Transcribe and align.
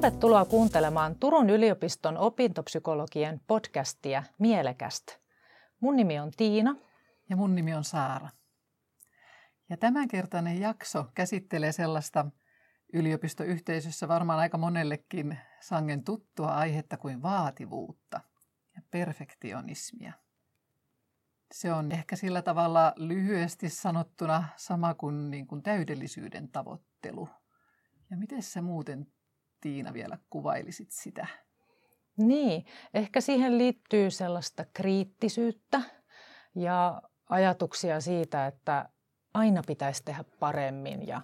Tervetuloa 0.00 0.44
kuuntelemaan 0.44 1.16
Turun 1.16 1.50
yliopiston 1.50 2.18
opintopsykologien 2.18 3.40
podcastia 3.46 4.22
Mielekästä. 4.38 5.12
Mun 5.80 5.96
nimi 5.96 6.18
on 6.18 6.30
Tiina. 6.36 6.76
Ja 7.30 7.36
mun 7.36 7.54
nimi 7.54 7.74
on 7.74 7.84
Saara. 7.84 8.28
Ja 9.68 9.76
tämänkertainen 9.76 10.60
jakso 10.60 11.06
käsittelee 11.14 11.72
sellaista 11.72 12.26
yliopistoyhteisössä 12.92 14.08
varmaan 14.08 14.38
aika 14.38 14.58
monellekin 14.58 15.38
sangen 15.60 16.04
tuttua 16.04 16.54
aihetta 16.54 16.96
kuin 16.96 17.22
vaativuutta 17.22 18.20
ja 18.76 18.82
perfektionismia. 18.90 20.12
Se 21.52 21.72
on 21.72 21.92
ehkä 21.92 22.16
sillä 22.16 22.42
tavalla 22.42 22.92
lyhyesti 22.96 23.68
sanottuna 23.68 24.44
sama 24.56 24.94
kuin, 24.94 25.30
niin 25.30 25.46
kuin 25.46 25.62
täydellisyyden 25.62 26.48
tavoittelu. 26.48 27.28
Ja 28.10 28.16
miten 28.16 28.42
sä 28.42 28.62
muuten, 28.62 29.06
Tiina, 29.60 29.92
vielä 29.92 30.18
kuvailisit 30.30 30.90
sitä? 30.90 31.26
Niin, 32.16 32.66
ehkä 32.94 33.20
siihen 33.20 33.58
liittyy 33.58 34.10
sellaista 34.10 34.64
kriittisyyttä 34.72 35.80
ja 36.54 37.02
ajatuksia 37.28 38.00
siitä, 38.00 38.46
että 38.46 38.88
aina 39.34 39.62
pitäisi 39.66 40.04
tehdä 40.04 40.24
paremmin 40.40 41.06
ja, 41.06 41.20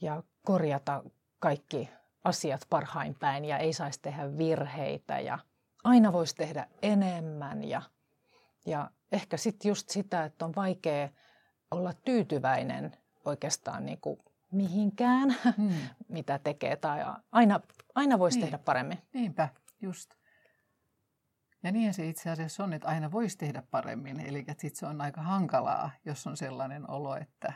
ja 0.00 0.22
korjata 0.44 1.02
kaikki 1.38 1.90
asiat 2.24 2.66
parhain 2.70 3.14
päin 3.14 3.44
ja 3.44 3.58
ei 3.58 3.72
saisi 3.72 4.02
tehdä 4.02 4.38
virheitä 4.38 5.20
ja 5.20 5.38
aina 5.84 6.12
voisi 6.12 6.34
tehdä 6.34 6.66
enemmän 6.82 7.64
ja, 7.64 7.82
ja 8.66 8.90
ehkä 9.12 9.36
sitten 9.36 9.68
just 9.68 9.88
sitä, 9.88 10.24
että 10.24 10.44
on 10.44 10.54
vaikea 10.56 11.08
olla 11.70 11.92
tyytyväinen 11.92 12.96
oikeastaan 13.24 13.86
niin 13.86 14.00
kuin 14.00 14.20
mihinkään, 14.52 15.36
hmm. 15.56 15.72
Mitä 16.10 16.38
tekee. 16.38 16.76
Tai 16.76 17.00
aina, 17.32 17.60
aina 17.94 18.18
voisi 18.18 18.38
niin. 18.38 18.46
tehdä 18.46 18.58
paremmin. 18.58 18.98
Niinpä, 19.12 19.48
just. 19.82 20.14
Ja 21.62 21.72
niin 21.72 21.94
se 21.94 22.06
itse 22.06 22.30
asiassa 22.30 22.64
on, 22.64 22.72
että 22.72 22.88
aina 22.88 23.12
voisi 23.12 23.38
tehdä 23.38 23.62
paremmin. 23.70 24.20
Eli 24.20 24.44
sitten 24.48 24.76
se 24.78 24.86
on 24.86 25.00
aika 25.00 25.22
hankalaa, 25.22 25.90
jos 26.04 26.26
on 26.26 26.36
sellainen 26.36 26.90
olo, 26.90 27.16
että 27.16 27.52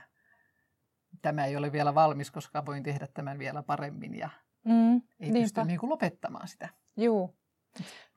tämä 1.22 1.44
ei 1.44 1.56
ole 1.56 1.72
vielä 1.72 1.94
valmis, 1.94 2.30
koska 2.30 2.66
voin 2.66 2.82
tehdä 2.82 3.06
tämän 3.14 3.38
vielä 3.38 3.62
paremmin 3.62 4.14
ja 4.14 4.28
mm, 4.64 4.94
ei 4.94 5.00
niinpä. 5.18 5.40
pysty 5.40 5.64
niin 5.64 5.80
kuin 5.80 5.90
lopettamaan 5.90 6.48
sitä. 6.48 6.68
Joo. 6.96 7.34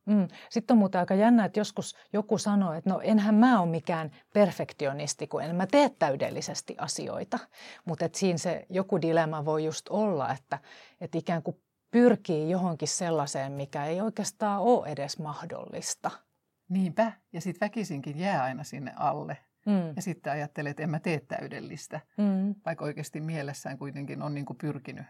Mm. 0.07 0.27
Sitten 0.49 0.73
on 0.73 0.77
muuten 0.77 0.99
aika 0.99 1.15
jännä, 1.15 1.45
että 1.45 1.59
joskus 1.59 1.95
joku 2.13 2.37
sanoo, 2.37 2.73
että 2.73 2.89
no 2.89 2.99
enhän 3.03 3.35
mä 3.35 3.61
ole 3.61 3.69
mikään 3.69 4.11
perfektionisti, 4.33 5.27
kun 5.27 5.43
en 5.43 5.55
mä 5.55 5.67
tee 5.67 5.89
täydellisesti 5.89 6.75
asioita. 6.77 7.39
Mutta 7.85 8.09
siinä 8.13 8.37
se 8.37 8.65
joku 8.69 9.01
dilemma 9.01 9.45
voi 9.45 9.65
just 9.65 9.87
olla, 9.89 10.31
että, 10.33 10.59
että 11.01 11.17
ikään 11.17 11.43
kuin 11.43 11.61
pyrkii 11.91 12.49
johonkin 12.49 12.87
sellaiseen, 12.87 13.51
mikä 13.51 13.85
ei 13.85 14.01
oikeastaan 14.01 14.61
ole 14.61 14.87
edes 14.87 15.19
mahdollista. 15.19 16.11
Niinpä, 16.69 17.11
ja 17.33 17.41
sitten 17.41 17.65
väkisinkin 17.65 18.19
jää 18.19 18.43
aina 18.43 18.63
sinne 18.63 18.93
alle. 18.95 19.37
Mm. 19.65 19.93
Ja 19.95 20.01
sitten 20.01 20.33
ajattelee, 20.33 20.69
että 20.69 20.83
en 20.83 20.89
mä 20.89 20.99
tee 20.99 21.19
täydellistä, 21.19 21.99
mm. 22.17 22.55
vaikka 22.65 22.85
oikeasti 22.85 23.21
mielessään 23.21 23.77
kuitenkin 23.77 24.21
on 24.21 24.33
niin 24.33 24.45
kuin 24.45 24.57
pyrkinyt 24.57 25.05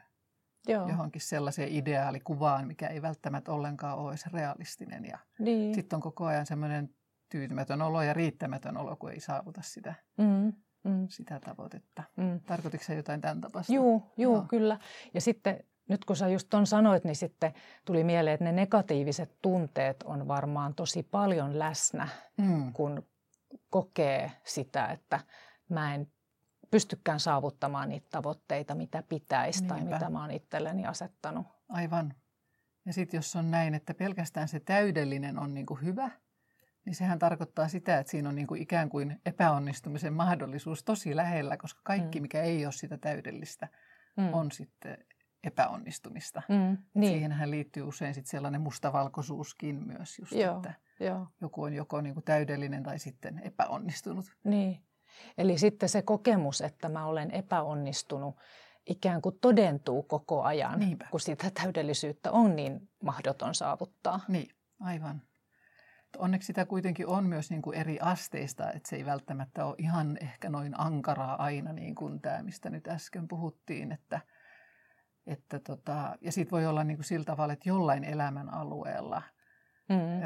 Joo. 0.67 0.89
johonkin 0.89 1.21
sellaiseen 1.21 1.69
ideaalikuvaan, 1.71 2.67
mikä 2.67 2.87
ei 2.87 3.01
välttämättä 3.01 3.51
ollenkaan 3.51 3.97
ole 3.97 4.11
edes 4.11 4.27
realistinen. 4.33 5.05
Ja 5.05 5.17
niin. 5.39 5.75
sitten 5.75 5.97
on 5.97 6.01
koko 6.01 6.25
ajan 6.25 6.45
semmoinen 6.45 6.89
tyytymätön 7.29 7.81
olo 7.81 8.01
ja 8.01 8.13
riittämätön 8.13 8.77
olo, 8.77 8.95
kun 8.95 9.11
ei 9.11 9.19
saavuta 9.19 9.61
sitä, 9.63 9.93
mm. 10.17 10.53
Mm. 10.83 11.07
sitä 11.09 11.39
tavoitetta. 11.39 12.03
Mm. 12.15 12.39
Tarkoititko 12.39 12.93
jotain 12.93 13.21
tämän 13.21 13.41
tapasta? 13.41 13.73
Joo, 13.73 14.11
joo, 14.17 14.33
joo, 14.33 14.45
kyllä. 14.49 14.79
Ja 15.13 15.21
sitten 15.21 15.63
nyt 15.89 16.05
kun 16.05 16.15
sä 16.15 16.27
just 16.27 16.47
ton 16.49 16.67
sanoit, 16.67 17.03
niin 17.03 17.15
sitten 17.15 17.53
tuli 17.85 18.03
mieleen, 18.03 18.33
että 18.33 18.43
ne 18.43 18.51
negatiiviset 18.51 19.31
tunteet 19.41 20.03
on 20.03 20.27
varmaan 20.27 20.75
tosi 20.75 21.03
paljon 21.03 21.59
läsnä, 21.59 22.07
mm. 22.37 22.73
kun 22.73 23.05
kokee 23.69 24.31
sitä, 24.43 24.85
että 24.87 25.19
mä 25.69 25.95
en 25.95 26.07
pystykään 26.71 27.19
saavuttamaan 27.19 27.89
niitä 27.89 28.07
tavoitteita, 28.11 28.75
mitä 28.75 29.03
pitäisi 29.03 29.59
Niinpä. 29.59 29.75
tai 29.75 29.83
mitä 29.83 30.09
mä 30.09 30.21
oon 30.21 30.31
itselleni 30.31 30.85
asettanut. 30.85 31.47
Aivan. 31.69 32.13
Ja 32.85 32.93
sitten 32.93 33.17
jos 33.17 33.35
on 33.35 33.51
näin, 33.51 33.73
että 33.73 33.93
pelkästään 33.93 34.47
se 34.47 34.59
täydellinen 34.59 35.39
on 35.39 35.53
niinku 35.53 35.75
hyvä, 35.75 36.11
niin 36.85 36.95
sehän 36.95 37.19
tarkoittaa 37.19 37.67
sitä, 37.67 37.99
että 37.99 38.11
siinä 38.11 38.29
on 38.29 38.35
niinku 38.35 38.55
ikään 38.55 38.89
kuin 38.89 39.21
epäonnistumisen 39.25 40.13
mahdollisuus 40.13 40.83
tosi 40.83 41.15
lähellä, 41.15 41.57
koska 41.57 41.81
kaikki, 41.83 42.19
mm. 42.19 42.21
mikä 42.21 42.41
ei 42.41 42.65
ole 42.65 42.71
sitä 42.71 42.97
täydellistä, 42.97 43.67
mm. 44.17 44.33
on 44.33 44.51
sitten 44.51 44.97
epäonnistumista. 45.43 46.41
Mm, 46.49 46.77
niin. 46.93 47.13
Siihenhän 47.13 47.51
liittyy 47.51 47.83
usein 47.83 48.13
sit 48.13 48.25
sellainen 48.25 48.61
mustavalkoisuuskin 48.61 49.87
myös, 49.87 50.19
just, 50.19 50.31
joo, 50.31 50.55
että 50.55 50.73
joo. 50.99 51.27
joku 51.41 51.63
on 51.63 51.73
joko 51.73 52.01
niinku 52.01 52.21
täydellinen 52.21 52.83
tai 52.83 52.99
sitten 52.99 53.41
epäonnistunut. 53.43 54.25
Niin. 54.43 54.86
Eli 55.37 55.57
sitten 55.57 55.89
se 55.89 56.01
kokemus, 56.01 56.61
että 56.61 56.89
mä 56.89 57.05
olen 57.05 57.31
epäonnistunut, 57.31 58.35
ikään 58.85 59.21
kuin 59.21 59.39
todentuu 59.41 60.03
koko 60.03 60.43
ajan, 60.43 60.79
Niinpä. 60.79 61.07
kun 61.11 61.19
sitä 61.19 61.51
täydellisyyttä 61.51 62.31
on 62.31 62.55
niin 62.55 62.89
mahdoton 63.03 63.55
saavuttaa. 63.55 64.19
Niin, 64.27 64.55
aivan. 64.79 65.21
Onneksi 66.17 66.45
sitä 66.45 66.65
kuitenkin 66.65 67.07
on 67.07 67.25
myös 67.25 67.49
niin 67.49 67.61
kuin 67.61 67.77
eri 67.77 67.99
asteista, 68.01 68.71
että 68.71 68.89
se 68.89 68.95
ei 68.95 69.05
välttämättä 69.05 69.65
ole 69.65 69.75
ihan 69.77 70.17
ehkä 70.21 70.49
noin 70.49 70.79
ankaraa 70.79 71.43
aina, 71.43 71.73
niin 71.73 71.95
kuin 71.95 72.21
tämä, 72.21 72.43
mistä 72.43 72.69
nyt 72.69 72.87
äsken 72.87 73.27
puhuttiin. 73.27 73.91
Että, 73.91 74.21
että 75.27 75.59
tota, 75.59 76.15
ja 76.21 76.31
sitten 76.31 76.51
voi 76.51 76.65
olla 76.65 76.83
niin 76.83 76.97
kuin 76.97 77.05
sillä 77.05 77.25
tavalla, 77.25 77.53
että 77.53 77.69
jollain 77.69 78.03
elämän 78.03 78.53
alueella, 78.53 79.21
mm. 79.89 80.17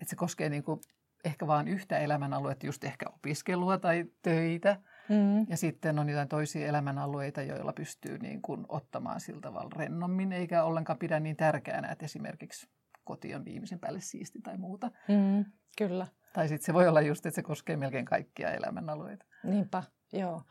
että 0.00 0.10
se 0.10 0.16
koskee 0.16 0.48
niin 0.48 0.62
kuin 0.62 0.80
ehkä 1.24 1.46
vain 1.46 1.68
yhtä 1.68 1.98
elämänaluetta, 1.98 2.66
just 2.66 2.84
ehkä 2.84 3.06
opiskelua 3.14 3.78
tai 3.78 4.04
töitä. 4.22 4.76
Mm. 5.08 5.46
Ja 5.48 5.56
sitten 5.56 5.98
on 5.98 6.08
jotain 6.08 6.28
toisia 6.28 6.66
elämänalueita, 6.66 7.42
joilla 7.42 7.72
pystyy 7.72 8.18
niin 8.18 8.42
kuin 8.42 8.66
ottamaan 8.68 9.20
sillä 9.20 9.40
tavalla 9.40 9.70
rennommin, 9.76 10.32
eikä 10.32 10.64
ollenkaan 10.64 10.98
pidä 10.98 11.20
niin 11.20 11.36
tärkeänä, 11.36 11.88
että 11.88 12.04
esimerkiksi 12.04 12.68
koti 13.04 13.34
on 13.34 13.44
viimeisen 13.44 13.80
päälle 13.80 14.00
siisti 14.00 14.40
tai 14.42 14.56
muuta. 14.56 14.90
Mm, 15.08 15.44
kyllä. 15.78 16.06
Tai 16.32 16.48
sitten 16.48 16.66
se 16.66 16.74
voi 16.74 16.88
olla 16.88 17.00
just, 17.00 17.26
että 17.26 17.34
se 17.34 17.42
koskee 17.42 17.76
melkein 17.76 18.04
kaikkia 18.04 18.50
elämänalueita. 18.50 19.26
Niinpä, 19.44 19.82
joo. 20.12 20.42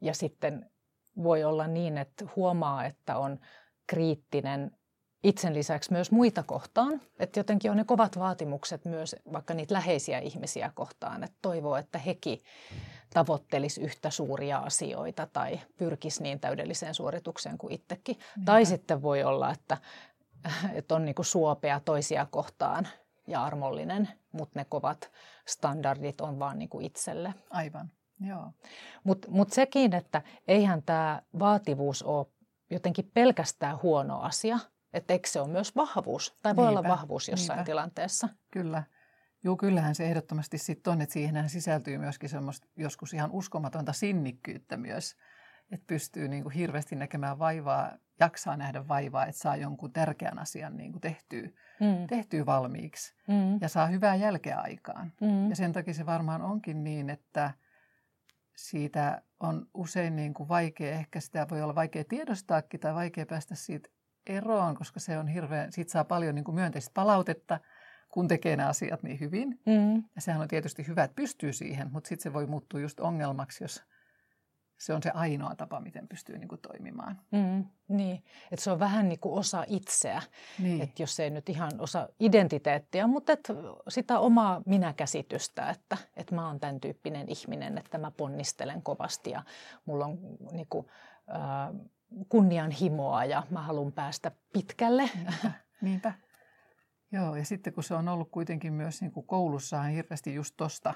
Ja 0.00 0.14
sitten 0.14 0.70
voi 1.16 1.44
olla 1.44 1.66
niin, 1.66 1.98
että 1.98 2.24
huomaa, 2.36 2.84
että 2.84 3.16
on 3.16 3.38
kriittinen 3.86 4.70
itsen 5.24 5.54
lisäksi 5.54 5.92
myös 5.92 6.10
muita 6.10 6.42
kohtaan. 6.42 7.00
Että 7.18 7.40
jotenkin 7.40 7.70
on 7.70 7.76
ne 7.76 7.84
kovat 7.84 8.18
vaatimukset 8.18 8.84
myös 8.84 9.16
vaikka 9.32 9.54
niitä 9.54 9.74
läheisiä 9.74 10.18
ihmisiä 10.18 10.70
kohtaan, 10.74 11.24
että 11.24 11.36
toivoo, 11.42 11.76
että 11.76 11.98
hekin 11.98 12.42
tavoittelisi 13.14 13.80
yhtä 13.80 14.10
suuria 14.10 14.58
asioita 14.58 15.26
tai 15.26 15.60
pyrkisi 15.76 16.22
niin 16.22 16.40
täydelliseen 16.40 16.94
suoritukseen 16.94 17.58
kuin 17.58 17.72
itsekin. 17.72 18.14
Niinpä. 18.16 18.52
Tai 18.52 18.64
sitten 18.64 19.02
voi 19.02 19.22
olla, 19.22 19.50
että, 19.50 19.78
että 20.72 20.94
on 20.94 21.04
niin 21.04 21.14
kuin 21.14 21.26
suopea 21.26 21.80
toisia 21.80 22.26
kohtaan 22.30 22.88
ja 23.26 23.44
armollinen, 23.44 24.08
mutta 24.32 24.58
ne 24.58 24.66
kovat 24.68 25.10
standardit 25.48 26.20
on 26.20 26.38
vaan 26.38 26.58
niin 26.58 26.68
kuin 26.68 26.86
itselle. 26.86 27.34
Aivan, 27.50 27.90
joo. 28.20 28.52
Mutta 29.04 29.28
mut 29.30 29.52
sekin, 29.52 29.94
että 29.94 30.22
eihän 30.48 30.82
tämä 30.82 31.22
vaativuus 31.38 32.02
ole 32.02 32.26
jotenkin 32.70 33.10
pelkästään 33.14 33.82
huono 33.82 34.20
asia, 34.20 34.58
että 34.92 35.12
eikö 35.12 35.28
se 35.28 35.40
ole 35.40 35.48
myös 35.48 35.76
vahvuus, 35.76 36.34
tai 36.42 36.56
voi 36.56 36.66
niinpä, 36.66 36.78
olla 36.78 36.88
vahvuus 36.88 37.28
jossain 37.28 37.56
niinpä. 37.56 37.66
tilanteessa. 37.66 38.28
Kyllä. 38.50 38.82
Joo, 39.44 39.56
kyllähän 39.56 39.94
se 39.94 40.04
ehdottomasti 40.04 40.58
sitten 40.58 40.92
on, 40.92 41.00
että 41.00 41.12
siihen 41.12 41.48
sisältyy 41.48 41.98
myöskin 41.98 42.28
semmoista 42.28 42.66
joskus 42.76 43.14
ihan 43.14 43.30
uskomatonta 43.30 43.92
sinnikkyyttä 43.92 44.76
myös, 44.76 45.16
että 45.72 45.86
pystyy 45.86 46.28
niin 46.28 46.42
kuin 46.42 46.52
hirveästi 46.52 46.96
näkemään 46.96 47.38
vaivaa, 47.38 47.92
jaksaa 48.20 48.56
nähdä 48.56 48.88
vaivaa, 48.88 49.26
että 49.26 49.40
saa 49.40 49.56
jonkun 49.56 49.92
tärkeän 49.92 50.38
asian 50.38 50.76
niin 50.76 50.92
kuin 50.92 51.00
tehtyä, 51.00 51.48
mm. 51.80 52.06
tehtyä 52.08 52.46
valmiiksi 52.46 53.14
mm. 53.28 53.58
ja 53.60 53.68
saa 53.68 53.86
hyvää 53.86 54.14
jälkeä 54.14 54.60
aikaan. 54.60 55.12
Mm. 55.20 55.50
Ja 55.50 55.56
sen 55.56 55.72
takia 55.72 55.94
se 55.94 56.06
varmaan 56.06 56.42
onkin 56.42 56.84
niin, 56.84 57.10
että 57.10 57.50
siitä 58.56 59.22
on 59.40 59.66
usein 59.74 60.16
niin 60.16 60.34
kuin 60.34 60.48
vaikea, 60.48 60.92
ehkä 60.92 61.20
sitä 61.20 61.46
voi 61.50 61.62
olla 61.62 61.74
vaikea 61.74 62.04
tiedostaakin 62.04 62.80
tai 62.80 62.94
vaikea 62.94 63.26
päästä 63.26 63.54
siitä 63.54 63.88
eroon, 64.26 64.74
koska 64.74 65.00
se 65.00 65.18
on 65.18 65.28
hirveän, 65.28 65.72
siitä 65.72 65.92
saa 65.92 66.04
paljon 66.04 66.34
niin 66.34 66.44
kuin 66.44 66.54
myönteistä 66.54 66.90
palautetta, 66.94 67.60
kun 68.08 68.28
tekee 68.28 68.56
nämä 68.56 68.68
asiat 68.68 69.02
niin 69.02 69.20
hyvin. 69.20 69.60
Mm. 69.66 69.96
Ja 70.14 70.20
sehän 70.20 70.40
on 70.40 70.48
tietysti 70.48 70.86
hyvä, 70.86 71.04
että 71.04 71.14
pystyy 71.14 71.52
siihen, 71.52 71.92
mutta 71.92 72.08
sitten 72.08 72.22
se 72.22 72.32
voi 72.32 72.46
muuttua 72.46 72.80
just 72.80 73.00
ongelmaksi, 73.00 73.64
jos 73.64 73.82
se 74.80 74.94
on 74.94 75.02
se 75.02 75.10
ainoa 75.10 75.54
tapa, 75.54 75.80
miten 75.80 76.08
pystyy 76.08 76.38
niin 76.38 76.48
kuin 76.48 76.60
toimimaan. 76.60 77.20
Mm, 77.30 77.64
niin, 77.88 78.24
että 78.52 78.64
se 78.64 78.70
on 78.70 78.78
vähän 78.78 79.08
niin 79.08 79.20
kuin 79.20 79.38
osa 79.38 79.64
itseä, 79.66 80.22
niin. 80.58 80.82
että 80.82 81.02
jos 81.02 81.20
ei 81.20 81.30
nyt 81.30 81.48
ihan 81.48 81.72
osa 81.78 82.08
identiteettiä, 82.20 83.06
mutta 83.06 83.32
että 83.32 83.52
sitä 83.88 84.18
omaa 84.18 84.62
minäkäsitystä, 84.66 85.70
että, 85.70 85.96
että 86.16 86.34
mä 86.34 86.46
oon 86.46 86.60
tämän 86.60 86.80
tyyppinen 86.80 87.28
ihminen, 87.28 87.78
että 87.78 87.98
mä 87.98 88.10
ponnistelen 88.10 88.82
kovasti 88.82 89.30
ja 89.30 89.42
mulla 89.84 90.04
on 90.04 90.18
niin 90.52 90.66
kuin, 90.70 90.86
äh, 91.34 91.86
kunnianhimoa 92.28 93.24
ja 93.24 93.42
mä 93.50 93.62
haluan 93.62 93.92
päästä 93.92 94.30
pitkälle. 94.52 95.10
Niinpä. 95.14 95.52
Niinpä. 95.80 96.12
Joo, 97.12 97.36
ja 97.36 97.44
sitten 97.44 97.72
kun 97.72 97.84
se 97.84 97.94
on 97.94 98.08
ollut 98.08 98.30
kuitenkin 98.30 98.72
myös 98.72 99.00
niin 99.00 99.12
kuin 99.12 99.26
koulussa 99.26 99.82
hirveästi 99.82 100.34
just 100.34 100.54
tosta 100.56 100.94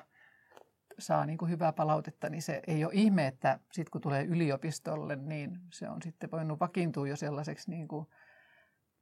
saa 0.98 1.26
niin 1.26 1.38
kuin 1.38 1.50
hyvää 1.50 1.72
palautetta, 1.72 2.28
niin 2.28 2.42
se 2.42 2.62
ei 2.66 2.84
ole 2.84 2.92
ihme, 2.94 3.26
että 3.26 3.60
sitten 3.72 3.90
kun 3.90 4.00
tulee 4.00 4.24
yliopistolle, 4.24 5.16
niin 5.16 5.60
se 5.72 5.88
on 5.88 6.02
sitten 6.02 6.30
voinut 6.30 6.60
vakiintua 6.60 7.08
jo 7.08 7.16
sellaiseksi 7.16 7.70
niin, 7.70 7.88
kuin, 7.88 8.06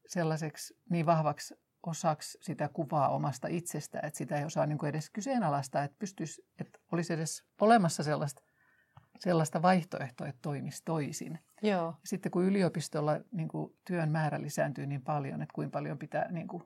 sellaiseksi 0.07 0.75
niin 0.91 1.07
vahvaksi 1.07 1.55
osaksi 1.87 2.39
sitä 2.41 2.69
kuvaa 2.69 3.09
omasta 3.09 3.49
itsestä, 3.49 4.01
että 4.03 4.19
sitä 4.19 4.39
ei 4.39 4.45
osaa 4.45 4.67
niin 4.67 4.79
kuin 4.79 4.91
edes 4.91 5.11
kyseenalaistaa, 5.11 5.85
että, 5.85 5.97
pystyisi, 5.99 6.43
että 6.61 6.79
olisi 6.93 7.13
edes 7.13 7.45
olemassa 7.61 8.03
sellaista, 8.03 8.43
sellaista 9.23 9.63
vaihtoehtoa, 9.63 10.27
että 10.27 10.43
toimisi 10.43 10.83
toisin. 10.85 11.39
Joo. 11.63 11.95
Sitten 12.05 12.33
kun 12.33 12.45
yliopistolla 12.45 13.21
niin 13.33 13.49
kuin 13.49 13.75
työn 13.85 14.11
määrä 14.11 14.43
lisääntyy 14.43 14.87
niin 14.87 15.03
paljon, 15.03 15.43
että 15.43 15.53
kuinka 15.55 15.73
paljon 15.73 15.99
pitää 15.99 16.33
niin 16.33 16.49
kuin 16.49 16.63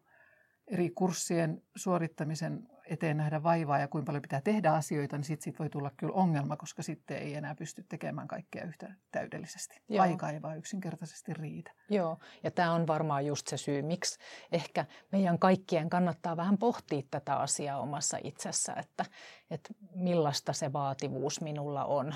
eri 0.66 0.90
kurssien 0.90 1.62
suorittamisen 1.76 2.68
eteen 2.86 3.16
nähdä 3.16 3.42
vaivaa 3.42 3.78
ja 3.78 3.88
kuinka 3.88 4.06
paljon 4.06 4.22
pitää 4.22 4.40
tehdä 4.40 4.72
asioita, 4.72 5.16
niin 5.16 5.24
sitten 5.24 5.44
sit 5.44 5.58
voi 5.58 5.70
tulla 5.70 5.90
kyllä 5.96 6.12
ongelma, 6.12 6.56
koska 6.56 6.82
sitten 6.82 7.16
ei 7.16 7.34
enää 7.34 7.54
pysty 7.54 7.84
tekemään 7.88 8.28
kaikkea 8.28 8.64
yhtä 8.64 8.94
täydellisesti. 9.12 9.82
Joo. 9.88 10.02
Aika 10.02 10.30
ei 10.30 10.42
vaan 10.42 10.58
yksinkertaisesti 10.58 11.34
riitä. 11.34 11.72
Joo, 11.90 12.18
ja 12.42 12.50
tämä 12.50 12.72
on 12.72 12.86
varmaan 12.86 13.26
just 13.26 13.48
se 13.48 13.56
syy, 13.56 13.82
miksi 13.82 14.18
ehkä 14.52 14.86
meidän 15.12 15.38
kaikkien 15.38 15.90
kannattaa 15.90 16.36
vähän 16.36 16.58
pohtia 16.58 17.02
tätä 17.10 17.36
asiaa 17.36 17.80
omassa 17.80 18.18
itsessä, 18.24 18.72
että, 18.72 19.04
että 19.50 19.74
millaista 19.94 20.52
se 20.52 20.72
vaativuus 20.72 21.40
minulla 21.40 21.84
on. 21.84 22.14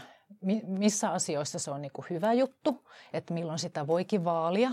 missä 0.67 1.11
asioissa 1.11 1.59
se 1.59 1.71
on 1.71 1.83
niin 1.83 1.93
kuin 1.93 2.07
hyvä 2.11 2.33
juttu, 2.33 2.89
että 3.13 3.35
milloin 3.35 3.59
sitä 3.59 3.87
voikin 3.87 4.25
vaalia, 4.25 4.71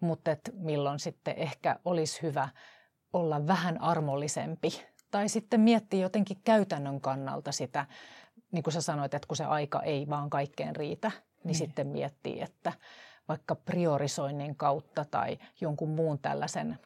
mutta 0.00 0.30
että 0.30 0.50
milloin 0.54 0.98
sitten 0.98 1.38
ehkä 1.38 1.76
olisi 1.84 2.22
hyvä 2.22 2.48
olla 3.12 3.46
vähän 3.46 3.80
armollisempi 3.80 4.82
tai 5.10 5.28
sitten 5.28 5.60
miettiä 5.60 6.00
jotenkin 6.00 6.40
käytännön 6.44 7.00
kannalta 7.00 7.52
sitä, 7.52 7.86
niin 8.52 8.62
kuin 8.62 8.74
sä 8.74 8.80
sanoit, 8.80 9.14
että 9.14 9.28
kun 9.28 9.36
se 9.36 9.44
aika 9.44 9.82
ei 9.82 10.08
vaan 10.08 10.30
kaikkeen 10.30 10.76
riitä, 10.76 11.08
niin, 11.08 11.20
niin. 11.44 11.54
sitten 11.54 11.86
miettii, 11.86 12.40
että 12.40 12.72
vaikka 13.28 13.54
priorisoinnin 13.54 14.56
kautta 14.56 15.04
tai 15.04 15.38
jonkun 15.60 15.88
muun 15.88 16.18
tällaisen 16.18 16.78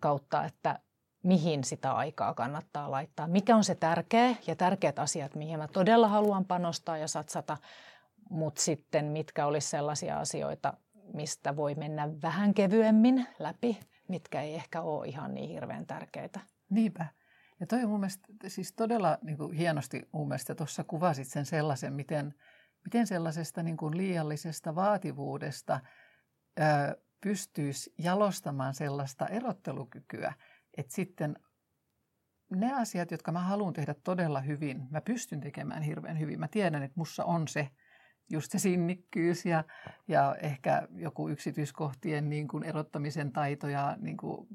kautta, 0.00 0.44
että 0.44 0.78
mihin 1.22 1.64
sitä 1.64 1.92
aikaa 1.92 2.34
kannattaa 2.34 2.90
laittaa. 2.90 3.26
Mikä 3.26 3.56
on 3.56 3.64
se 3.64 3.74
tärkeä 3.74 4.36
ja 4.46 4.56
tärkeät 4.56 4.98
asiat, 4.98 5.34
mihin 5.34 5.58
mä 5.58 5.68
todella 5.68 6.08
haluan 6.08 6.44
panostaa 6.44 6.98
ja 6.98 7.08
satsata, 7.08 7.56
mutta 8.30 8.62
sitten 8.62 9.04
mitkä 9.04 9.46
olisi 9.46 9.68
sellaisia 9.68 10.18
asioita, 10.18 10.74
mistä 11.14 11.56
voi 11.56 11.74
mennä 11.74 12.08
vähän 12.22 12.54
kevyemmin 12.54 13.26
läpi, 13.38 13.80
mitkä 14.12 14.42
ei 14.42 14.54
ehkä 14.54 14.80
ole 14.80 15.08
ihan 15.08 15.34
niin 15.34 15.50
hirveän 15.50 15.86
tärkeitä. 15.86 16.40
Niinpä. 16.70 17.06
Ja 17.60 17.66
toi 17.66 17.82
on 17.82 17.90
mun 17.90 18.00
mielestä 18.00 18.28
siis 18.46 18.72
todella 18.72 19.18
niin 19.22 19.38
kuin 19.38 19.52
hienosti 19.52 20.08
mun 20.12 20.28
mielestä 20.28 20.54
tuossa 20.54 20.84
kuvasit 20.84 21.28
sen 21.28 21.46
sellaisen, 21.46 21.92
miten, 21.92 22.34
miten 22.84 23.06
sellaisesta 23.06 23.62
niin 23.62 23.76
kuin 23.76 23.96
liiallisesta 23.96 24.74
vaativuudesta 24.74 25.80
ö, 26.60 26.62
pystyisi 27.20 27.94
jalostamaan 27.98 28.74
sellaista 28.74 29.26
erottelukykyä, 29.26 30.32
että 30.76 30.94
sitten 30.94 31.36
ne 32.50 32.72
asiat, 32.74 33.10
jotka 33.10 33.32
mä 33.32 33.40
haluan 33.40 33.72
tehdä 33.72 33.94
todella 34.04 34.40
hyvin, 34.40 34.86
mä 34.90 35.00
pystyn 35.00 35.40
tekemään 35.40 35.82
hirveän 35.82 36.18
hyvin. 36.18 36.40
Mä 36.40 36.48
tiedän, 36.48 36.82
että 36.82 37.00
mussa 37.00 37.24
on 37.24 37.48
se 37.48 37.70
just 38.32 38.52
se 38.52 38.58
sinnikkyys 38.58 39.46
ja, 39.46 39.64
ja 40.08 40.36
ehkä 40.42 40.88
joku 40.96 41.28
yksityiskohtien 41.28 42.30
niin 42.30 42.48
kuin 42.48 42.64
erottamisen 42.64 43.32
taito 43.32 43.68
ja 43.68 43.96
niin 44.00 44.16
kuin 44.16 44.46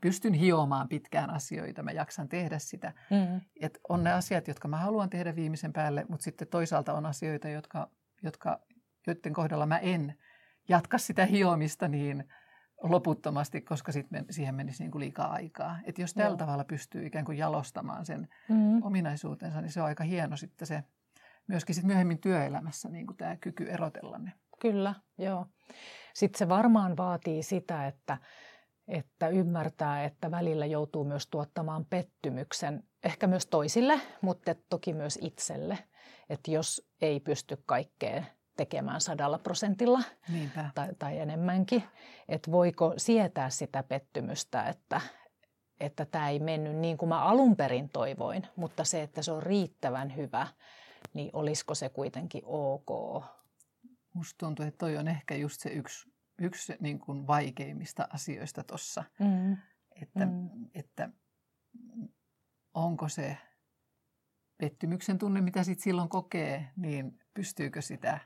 pystyn 0.00 0.32
hiomaan 0.32 0.88
pitkään 0.88 1.30
asioita, 1.30 1.82
mä 1.82 1.90
jaksan 1.90 2.28
tehdä 2.28 2.58
sitä. 2.58 2.92
Mm. 3.10 3.40
Et 3.60 3.78
on 3.88 4.04
ne 4.04 4.12
asiat, 4.12 4.48
jotka 4.48 4.68
mä 4.68 4.76
haluan 4.76 5.10
tehdä 5.10 5.36
viimeisen 5.36 5.72
päälle, 5.72 6.04
mutta 6.08 6.24
sitten 6.24 6.48
toisaalta 6.48 6.92
on 6.92 7.06
asioita, 7.06 7.48
jotka, 7.48 7.90
jotka, 8.22 8.60
joiden 9.06 9.32
kohdalla 9.32 9.66
mä 9.66 9.78
en 9.78 10.14
jatka 10.68 10.98
sitä 10.98 11.26
hiomista 11.26 11.88
niin 11.88 12.24
loputtomasti, 12.82 13.60
koska 13.60 13.92
sitten 13.92 14.26
siihen 14.30 14.54
menisi 14.54 14.82
niin 14.82 14.90
kuin 14.90 15.00
liikaa 15.00 15.32
aikaa. 15.32 15.78
Et 15.84 15.98
jos 15.98 16.14
tällä 16.14 16.28
Joo. 16.28 16.36
tavalla 16.36 16.64
pystyy 16.64 17.06
ikään 17.06 17.24
kuin 17.24 17.38
jalostamaan 17.38 18.06
sen 18.06 18.28
mm. 18.48 18.82
ominaisuutensa, 18.82 19.60
niin 19.60 19.72
se 19.72 19.80
on 19.80 19.86
aika 19.86 20.04
hieno 20.04 20.36
sitten 20.36 20.66
se 20.66 20.84
myöskin 21.46 21.74
sit 21.74 21.84
myöhemmin 21.84 22.18
työelämässä 22.18 22.88
niin 22.88 23.06
kuin 23.06 23.16
tämä 23.16 23.36
kyky 23.36 23.64
erotella 23.64 24.18
ne. 24.18 24.32
Kyllä, 24.60 24.94
joo. 25.18 25.46
Sitten 26.14 26.38
se 26.38 26.48
varmaan 26.48 26.96
vaatii 26.96 27.42
sitä, 27.42 27.86
että, 27.86 28.18
että 28.88 29.28
ymmärtää, 29.28 30.04
että 30.04 30.30
välillä 30.30 30.66
joutuu 30.66 31.04
myös 31.04 31.26
tuottamaan 31.26 31.84
pettymyksen, 31.84 32.82
ehkä 33.04 33.26
myös 33.26 33.46
toisille, 33.46 34.00
mutta 34.20 34.54
toki 34.70 34.92
myös 34.92 35.18
itselle. 35.22 35.78
Että 36.30 36.50
jos 36.50 36.88
ei 37.00 37.20
pysty 37.20 37.62
kaikkeen 37.66 38.26
tekemään 38.56 39.00
sadalla 39.00 39.38
prosentilla 39.38 40.00
tai, 40.74 40.88
tai 40.98 41.18
enemmänkin, 41.18 41.82
että 42.28 42.52
voiko 42.52 42.94
sietää 42.96 43.50
sitä 43.50 43.82
pettymystä, 43.82 44.62
että, 44.62 45.00
että 45.80 46.04
tämä 46.04 46.28
ei 46.28 46.38
mennyt 46.38 46.76
niin 46.76 46.98
kuin 46.98 47.08
mä 47.08 47.22
alun 47.22 47.56
perin 47.56 47.88
toivoin, 47.88 48.46
mutta 48.56 48.84
se, 48.84 49.02
että 49.02 49.22
se 49.22 49.32
on 49.32 49.42
riittävän 49.42 50.16
hyvä– 50.16 50.46
niin 51.14 51.30
olisiko 51.32 51.74
se 51.74 51.88
kuitenkin 51.88 52.42
ok? 52.44 53.24
Musta 54.12 54.38
tuntuu, 54.38 54.66
että 54.66 54.78
toi 54.78 54.96
on 54.96 55.08
ehkä 55.08 55.34
just 55.34 55.60
se 55.60 55.70
yksi, 55.70 56.12
yksi 56.38 56.76
niin 56.80 56.98
kuin 56.98 57.26
vaikeimmista 57.26 58.08
asioista 58.12 58.64
tuossa, 58.64 59.04
mm. 59.18 59.56
että, 60.02 60.26
mm. 60.26 60.48
että 60.74 61.10
onko 62.74 63.08
se 63.08 63.36
pettymyksen 64.58 65.18
tunne, 65.18 65.40
mitä 65.40 65.64
sit 65.64 65.80
silloin 65.80 66.08
kokee, 66.08 66.70
niin 66.76 67.18
pystyykö 67.34 67.82
sitä 67.82 68.20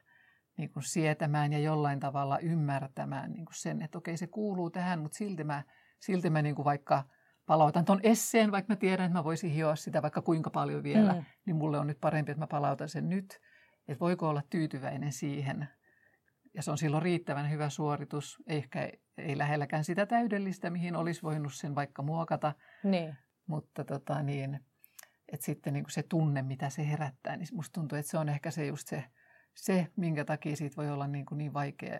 niin 0.56 0.70
kuin 0.70 0.82
sietämään 0.82 1.52
ja 1.52 1.58
jollain 1.58 2.00
tavalla 2.00 2.38
ymmärtämään 2.38 3.32
niin 3.32 3.44
kuin 3.44 3.54
sen, 3.54 3.82
että 3.82 3.98
okei 3.98 4.16
se 4.16 4.26
kuuluu 4.26 4.70
tähän, 4.70 4.98
mutta 5.00 5.18
silti 5.18 5.44
mä, 5.44 5.62
silti 6.00 6.30
mä 6.30 6.42
niin 6.42 6.54
kuin 6.54 6.64
vaikka– 6.64 7.04
palautan 7.48 7.84
ton 7.84 8.00
esseen, 8.02 8.52
vaikka 8.52 8.72
mä 8.72 8.76
tiedän, 8.76 9.06
että 9.06 9.18
mä 9.18 9.24
voisin 9.24 9.50
hioa 9.50 9.76
sitä 9.76 10.02
vaikka 10.02 10.22
kuinka 10.22 10.50
paljon 10.50 10.82
vielä, 10.82 11.12
mm. 11.12 11.24
niin 11.46 11.56
mulle 11.56 11.78
on 11.78 11.86
nyt 11.86 12.00
parempi, 12.00 12.32
että 12.32 12.42
mä 12.42 12.46
palautan 12.46 12.88
sen 12.88 13.08
nyt. 13.08 13.40
Että 13.88 14.00
voiko 14.00 14.28
olla 14.28 14.42
tyytyväinen 14.50 15.12
siihen. 15.12 15.68
Ja 16.54 16.62
se 16.62 16.70
on 16.70 16.78
silloin 16.78 17.02
riittävän 17.02 17.50
hyvä 17.50 17.68
suoritus, 17.68 18.38
ehkä 18.46 18.90
ei 19.18 19.38
lähelläkään 19.38 19.84
sitä 19.84 20.06
täydellistä, 20.06 20.70
mihin 20.70 20.96
olisi 20.96 21.22
voinut 21.22 21.54
sen 21.54 21.74
vaikka 21.74 22.02
muokata. 22.02 22.52
Niin. 22.84 23.16
Mutta 23.46 23.84
tota 23.84 24.22
niin, 24.22 24.60
että 25.32 25.46
sitten 25.46 25.72
niin 25.72 25.84
kuin 25.84 25.92
se 25.92 26.02
tunne, 26.02 26.42
mitä 26.42 26.70
se 26.70 26.88
herättää, 26.88 27.36
niin 27.36 27.48
musta 27.52 27.80
tuntuu, 27.80 27.98
että 27.98 28.10
se 28.10 28.18
on 28.18 28.28
ehkä 28.28 28.50
se 28.50 28.66
just 28.66 28.88
se, 28.88 29.04
se 29.54 29.86
minkä 29.96 30.24
takia 30.24 30.56
siitä 30.56 30.76
voi 30.76 30.90
olla 30.90 31.06
niin, 31.06 31.26
kuin 31.26 31.38
niin 31.38 31.54
vaikea, 31.54 31.98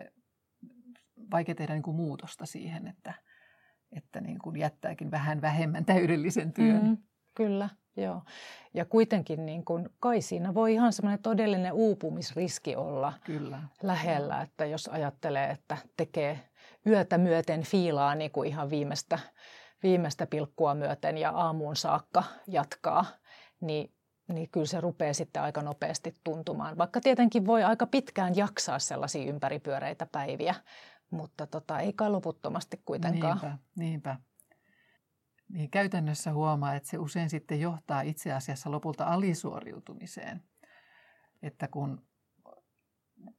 vaikea 1.31 1.55
tehdä 1.55 1.73
niin 1.73 1.83
kuin 1.83 1.97
muutosta 1.97 2.45
siihen, 2.45 2.87
että– 2.87 3.13
että 3.91 4.21
niin 4.21 4.39
kuin 4.39 4.55
jättääkin 4.55 5.11
vähän 5.11 5.41
vähemmän 5.41 5.85
täydellisen 5.85 6.53
työn. 6.53 6.85
Mm, 6.85 6.97
kyllä, 7.35 7.69
joo. 7.97 8.21
Ja 8.73 8.85
kuitenkin 8.85 9.45
niin 9.45 9.65
kuin, 9.65 9.89
kai 9.99 10.21
siinä 10.21 10.53
voi 10.53 10.73
ihan 10.73 10.93
semmoinen 10.93 11.21
todellinen 11.21 11.73
uupumisriski 11.73 12.75
olla 12.75 13.13
kyllä. 13.25 13.61
lähellä, 13.83 14.41
että 14.41 14.65
jos 14.65 14.87
ajattelee, 14.87 15.49
että 15.49 15.77
tekee 15.97 16.39
yötä 16.87 17.17
myöten 17.17 17.63
fiilaa 17.63 18.15
niin 18.15 18.31
kuin 18.31 18.49
ihan 18.49 18.69
viimeistä, 18.69 19.19
viimeistä 19.83 20.27
pilkkua 20.27 20.75
myöten 20.75 21.17
ja 21.17 21.29
aamuun 21.29 21.75
saakka 21.75 22.23
jatkaa, 22.47 23.05
niin 23.61 23.91
niin 24.33 24.49
kyllä 24.49 24.65
se 24.65 24.81
rupeaa 24.81 25.13
sitten 25.13 25.41
aika 25.41 25.61
nopeasti 25.61 26.15
tuntumaan. 26.23 26.77
Vaikka 26.77 27.01
tietenkin 27.01 27.45
voi 27.45 27.63
aika 27.63 27.87
pitkään 27.87 28.35
jaksaa 28.35 28.79
sellaisia 28.79 29.29
ympäripyöreitä 29.29 30.07
päiviä, 30.11 30.55
mutta 31.09 31.47
tota, 31.47 31.79
ei 31.79 31.93
kai 31.93 32.09
loputtomasti 32.09 32.81
kuitenkaan. 32.85 33.39
Niinpä, 33.41 33.57
niinpä. 33.75 34.17
Niin 35.49 35.69
käytännössä 35.69 36.33
huomaa, 36.33 36.75
että 36.75 36.89
se 36.89 36.97
usein 36.97 37.29
sitten 37.29 37.61
johtaa 37.61 38.01
itse 38.01 38.33
asiassa 38.33 38.71
lopulta 38.71 39.05
alisuoriutumiseen. 39.05 40.43
Että 41.41 41.67
kun, 41.67 42.07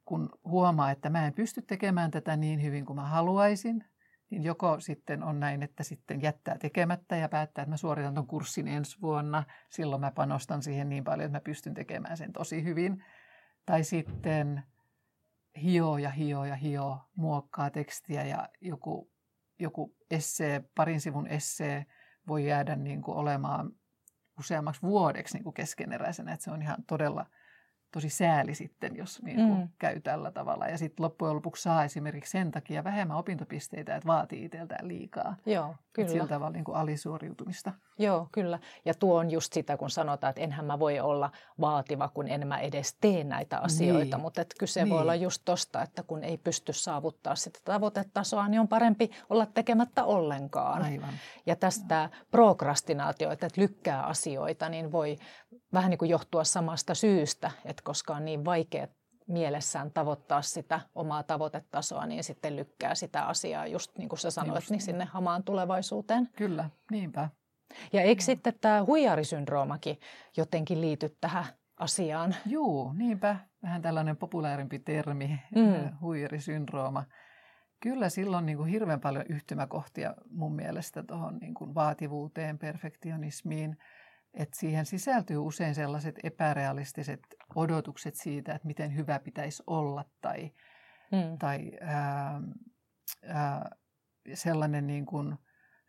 kun 0.05 0.29
huomaa, 0.43 0.91
että 0.91 1.09
mä 1.09 1.27
en 1.27 1.33
pysty 1.33 1.61
tekemään 1.61 2.11
tätä 2.11 2.37
niin 2.37 2.63
hyvin 2.63 2.85
kuin 2.85 2.95
mä 2.95 3.05
haluaisin, 3.05 3.85
niin 4.29 4.43
joko 4.43 4.79
sitten 4.79 5.23
on 5.23 5.39
näin, 5.39 5.63
että 5.63 5.83
sitten 5.83 6.21
jättää 6.21 6.57
tekemättä 6.57 7.15
ja 7.15 7.29
päättää, 7.29 7.61
että 7.61 7.69
mä 7.69 7.77
suoritan 7.77 8.13
ton 8.13 8.27
kurssin 8.27 8.67
ensi 8.67 9.01
vuonna. 9.01 9.43
Silloin 9.69 10.01
mä 10.01 10.11
panostan 10.11 10.61
siihen 10.61 10.89
niin 10.89 11.03
paljon, 11.03 11.25
että 11.25 11.37
mä 11.37 11.41
pystyn 11.41 11.73
tekemään 11.73 12.17
sen 12.17 12.33
tosi 12.33 12.63
hyvin. 12.63 13.03
Tai 13.65 13.83
sitten 13.83 14.63
hio 15.63 15.97
ja 15.97 16.09
hio 16.09 16.45
ja 16.45 16.55
hio, 16.55 16.97
muokkaa 17.15 17.69
tekstiä 17.69 18.23
ja 18.23 18.49
joku, 18.61 19.11
joku 19.59 19.95
essee, 20.11 20.63
parin 20.75 21.01
sivun 21.01 21.27
essee 21.27 21.85
voi 22.27 22.47
jäädä 22.47 22.75
niin 22.75 23.01
kuin 23.01 23.17
olemaan 23.17 23.71
useammaksi 24.39 24.81
vuodeksi 24.81 25.33
niin 25.33 25.43
kuin 25.43 25.53
keskeneräisenä, 25.53 26.33
että 26.33 26.43
se 26.43 26.51
on 26.51 26.61
ihan 26.61 26.83
todella, 26.87 27.25
tosi 27.91 28.09
sääli 28.09 28.55
sitten, 28.55 28.95
jos 28.95 29.21
niin 29.21 29.37
kuin 29.37 29.59
mm. 29.59 29.69
käy 29.79 30.01
tällä 30.01 30.31
tavalla. 30.31 30.67
Ja 30.67 30.77
sitten 30.77 31.03
loppujen 31.03 31.35
lopuksi 31.35 31.63
saa 31.63 31.83
esimerkiksi 31.83 32.31
sen 32.31 32.51
takia 32.51 32.83
vähemmän 32.83 33.17
opintopisteitä, 33.17 33.95
että 33.95 34.07
vaatii 34.07 34.45
itseltään 34.45 34.87
liikaa. 34.87 35.35
Joo, 35.45 35.75
kyllä. 35.93 36.09
sillä 36.09 36.27
tavalla 36.27 36.53
niin 36.53 36.63
kuin 36.63 36.77
alisuoriutumista. 36.77 37.73
Joo, 37.99 38.27
kyllä. 38.31 38.59
Ja 38.85 38.93
tuo 38.93 39.19
on 39.19 39.31
just 39.31 39.53
sitä, 39.53 39.77
kun 39.77 39.89
sanotaan, 39.89 40.29
että 40.29 40.41
enhän 40.41 40.65
mä 40.65 40.79
voi 40.79 40.99
olla 40.99 41.31
vaativa, 41.61 42.09
kun 42.09 42.27
en 42.27 42.47
mä 42.47 42.59
edes 42.59 42.97
tee 43.01 43.23
näitä 43.23 43.57
asioita. 43.57 44.17
Niin. 44.17 44.21
Mutta 44.21 44.45
kyse 44.59 44.83
niin. 44.83 44.89
voi 44.93 45.01
olla 45.01 45.15
just 45.15 45.41
tosta, 45.45 45.81
että 45.81 46.03
kun 46.03 46.23
ei 46.23 46.37
pysty 46.37 46.73
saavuttaa 46.73 47.35
sitä 47.35 47.59
tavoitetasoa, 47.65 48.47
niin 48.47 48.59
on 48.59 48.67
parempi 48.67 49.11
olla 49.29 49.45
tekemättä 49.45 50.03
ollenkaan. 50.03 50.81
Aivan. 50.81 51.13
Ja 51.45 51.55
tästä 51.55 52.09
prokrastinaatio, 52.31 53.31
että 53.31 53.47
lykkää 53.57 54.03
asioita, 54.03 54.69
niin 54.69 54.91
voi 54.91 55.17
vähän 55.73 55.89
niin 55.89 55.97
kuin 55.97 56.11
johtua 56.11 56.43
samasta 56.43 56.95
syystä, 56.95 57.51
että 57.65 57.83
koska 57.83 58.15
on 58.15 58.25
niin 58.25 58.45
vaikea 58.45 58.87
mielessään 59.27 59.91
tavoittaa 59.91 60.41
sitä 60.41 60.81
omaa 60.95 61.23
tavoitetasoa, 61.23 62.05
niin 62.05 62.23
sitten 62.23 62.55
lykkää 62.55 62.95
sitä 62.95 63.25
asiaa, 63.25 63.67
just 63.67 63.97
niin 63.97 64.09
kuin 64.09 64.19
sä 64.19 64.31
sanoit, 64.31 64.55
just, 64.55 64.69
niin 64.69 64.81
sinne 64.81 65.05
hamaan 65.05 65.43
tulevaisuuteen. 65.43 66.29
Kyllä, 66.35 66.69
niinpä. 66.91 67.29
Ja 67.93 68.01
eikö 68.01 68.23
sitten 68.23 68.53
tämä 68.61 68.85
huijarisyndroomakin 68.85 69.99
jotenkin 70.37 70.81
liity 70.81 71.17
tähän 71.21 71.45
asiaan? 71.77 72.35
Joo, 72.45 72.93
niinpä. 72.93 73.35
Vähän 73.63 73.81
tällainen 73.81 74.17
populaarimpi 74.17 74.79
termi, 74.79 75.39
mm. 75.55 75.97
huijarisyndrooma. 76.01 77.03
Kyllä 77.79 78.09
silloin 78.09 78.45
niin 78.45 78.57
kuin 78.57 78.69
hirveän 78.69 79.01
paljon 79.01 79.25
yhtymäkohtia 79.29 80.13
mun 80.29 80.55
mielestä 80.55 81.03
tuohon 81.03 81.37
niin 81.37 81.53
kuin 81.53 81.75
vaativuuteen, 81.75 82.59
perfektionismiin– 82.59 83.77
että 84.33 84.59
siihen 84.59 84.85
sisältyy 84.85 85.37
usein 85.37 85.75
sellaiset 85.75 86.19
epärealistiset 86.23 87.19
odotukset 87.55 88.15
siitä, 88.15 88.55
että 88.55 88.67
miten 88.67 88.95
hyvä 88.95 89.19
pitäisi 89.19 89.63
olla 89.67 90.05
tai, 90.21 90.51
hmm. 91.11 91.37
tai 91.37 91.71
ää, 91.81 92.41
ää, 93.23 93.69
sellainen 94.33 94.87
niin 94.87 95.05
kuin 95.05 95.37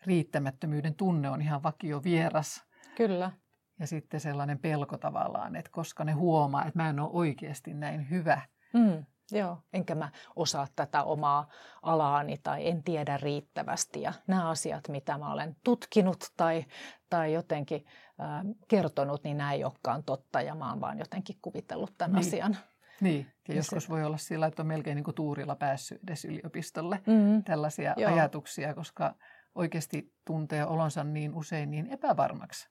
riittämättömyyden 0.06 0.94
tunne 0.94 1.30
on 1.30 1.42
ihan 1.42 1.62
vakio 1.62 2.02
vieras. 2.02 2.64
Kyllä. 2.96 3.32
Ja 3.80 3.86
sitten 3.86 4.20
sellainen 4.20 4.58
pelko 4.58 4.98
tavallaan, 4.98 5.56
että 5.56 5.70
koska 5.70 6.04
ne 6.04 6.12
huomaa, 6.12 6.64
että 6.64 6.82
mä 6.82 6.88
en 6.88 7.00
ole 7.00 7.10
oikeasti 7.12 7.74
näin 7.74 8.10
hyvä. 8.10 8.40
Hmm. 8.78 9.04
Joo, 9.30 9.58
enkä 9.72 9.94
mä 9.94 10.10
osaa 10.36 10.66
tätä 10.76 11.02
omaa 11.02 11.48
alaani 11.82 12.38
tai 12.42 12.68
en 12.68 12.82
tiedä 12.82 13.16
riittävästi. 13.16 14.02
Ja 14.02 14.12
nämä 14.26 14.48
asiat, 14.48 14.88
mitä 14.88 15.18
mä 15.18 15.32
olen 15.32 15.56
tutkinut 15.64 16.24
tai, 16.36 16.64
tai 17.10 17.32
jotenkin 17.32 17.84
äh, 18.20 18.42
kertonut, 18.68 19.24
niin 19.24 19.36
nämä 19.36 19.52
ei 19.52 19.64
olekaan 19.64 20.04
totta 20.04 20.40
ja 20.40 20.54
mä 20.54 20.70
oon 20.70 20.80
vaan 20.80 20.98
jotenkin 20.98 21.36
kuvitellut 21.42 21.94
tämän 21.98 22.12
niin. 22.12 22.28
asian. 22.28 22.56
Niin, 23.00 23.26
ja, 23.48 23.54
ja 23.54 23.56
joskus 23.56 23.82
se... 23.82 23.88
voi 23.88 24.04
olla 24.04 24.16
sillä, 24.16 24.46
että 24.46 24.62
on 24.62 24.66
melkein 24.66 24.96
niin 24.96 25.04
kuin 25.04 25.14
tuurilla 25.14 25.56
päässyt 25.56 26.02
edes 26.02 26.24
yliopistolle 26.24 27.00
mm-hmm. 27.06 27.44
tällaisia 27.44 27.94
Joo. 27.96 28.12
ajatuksia, 28.12 28.74
koska 28.74 29.14
oikeasti 29.54 30.14
tuntee 30.24 30.66
olonsa 30.66 31.04
niin 31.04 31.34
usein 31.34 31.70
niin 31.70 31.86
epävarmaksi, 31.86 32.68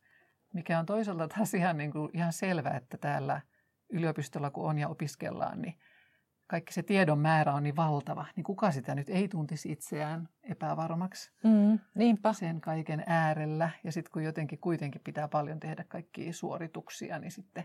mikä 0.53 0.79
on 0.79 0.85
toisaalta 0.85 1.27
taas 1.27 1.53
ihan, 1.53 1.77
niin 1.77 1.91
kuin, 1.91 2.09
ihan 2.13 2.33
selvä, 2.33 2.69
että 2.69 2.97
täällä 2.97 3.41
yliopistolla 3.89 4.49
kun 4.49 4.69
on 4.69 4.77
ja 4.77 4.87
opiskellaan, 4.87 5.61
niin 5.61 5.75
kaikki 6.47 6.73
se 6.73 6.83
tiedon 6.83 7.19
määrä 7.19 7.53
on 7.53 7.63
niin 7.63 7.75
valtava, 7.75 8.25
niin 8.35 8.43
kuka 8.43 8.71
sitä 8.71 8.95
nyt 8.95 9.09
ei 9.09 9.27
tuntisi 9.27 9.71
itseään 9.71 10.29
epävarmaksi 10.43 11.31
mm, 11.43 11.79
niinpä. 11.95 12.33
sen 12.33 12.61
kaiken 12.61 13.03
äärellä. 13.07 13.69
Ja 13.83 13.91
sitten 13.91 14.11
kun 14.11 14.23
jotenkin 14.23 14.59
kuitenkin 14.59 15.01
pitää 15.03 15.27
paljon 15.27 15.59
tehdä 15.59 15.83
kaikkia 15.83 16.33
suorituksia, 16.33 17.19
niin 17.19 17.31
sitten 17.31 17.63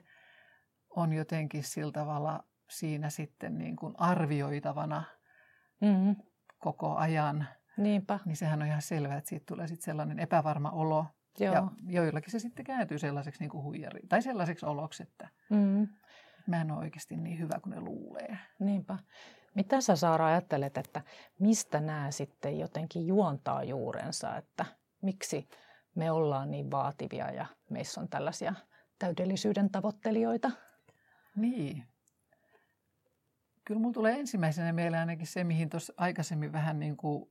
on 0.91 1.13
jotenkin 1.13 1.65
sillä 1.65 1.93
tavalla 1.93 2.45
siinä 2.71 3.11
sitten 3.11 3.59
niin 3.59 3.77
kuin 3.77 3.95
arvioitavana 3.99 5.03
mm. 5.81 6.17
koko 6.59 6.97
ajan. 6.97 7.49
Niinpä. 7.76 8.21
Niin 8.25 8.37
sehän 8.37 8.62
on 8.62 8.68
ihan 8.68 8.83
selvää, 8.83 9.16
että 9.16 9.28
siitä 9.28 9.45
tulee 9.49 9.68
sitten 9.68 9.85
sellainen 9.85 10.18
epävarma 10.18 10.71
olo. 10.71 11.06
Joo. 11.38 11.54
Ja 11.54 11.71
joillakin 11.88 12.30
se 12.30 12.38
sitten 12.38 12.64
kääntyy 12.64 12.99
sellaiseksi 12.99 13.40
niin 13.40 13.50
kuin 13.50 13.62
huijari, 13.62 14.00
tai 14.09 14.23
sellaiseksi 14.23 14.66
oloksi, 14.66 15.02
että 15.02 15.28
mm 15.50 15.88
mä 16.47 16.61
en 16.61 16.71
ole 16.71 16.78
oikeasti 16.78 17.16
niin 17.16 17.38
hyvä 17.38 17.61
kuin 17.62 17.71
ne 17.71 17.80
luulee. 17.80 18.38
Niinpä. 18.59 18.99
Mitä 19.54 19.80
sä 19.80 19.97
Saara 19.97 20.26
ajattelet, 20.26 20.76
että 20.78 21.02
mistä 21.38 21.80
nämä 21.80 22.11
sitten 22.11 22.59
jotenkin 22.59 23.06
juontaa 23.06 23.64
juurensa, 23.64 24.37
että 24.37 24.64
miksi 25.02 25.49
me 25.95 26.11
ollaan 26.11 26.50
niin 26.50 26.71
vaativia 26.71 27.30
ja 27.30 27.47
meissä 27.71 28.00
on 28.00 28.09
tällaisia 28.09 28.54
täydellisyyden 28.99 29.71
tavoittelijoita? 29.71 30.50
Niin. 31.37 31.85
Kyllä 33.64 33.80
mulla 33.80 33.95
tulee 33.95 34.18
ensimmäisenä 34.18 34.73
mieleen 34.73 35.00
ainakin 35.00 35.26
se, 35.26 35.45
mihin 35.45 35.71
tuossa 35.71 35.92
aikaisemmin 35.97 36.52
vähän 36.52 36.80
niin 36.80 36.97
kuin 36.97 37.30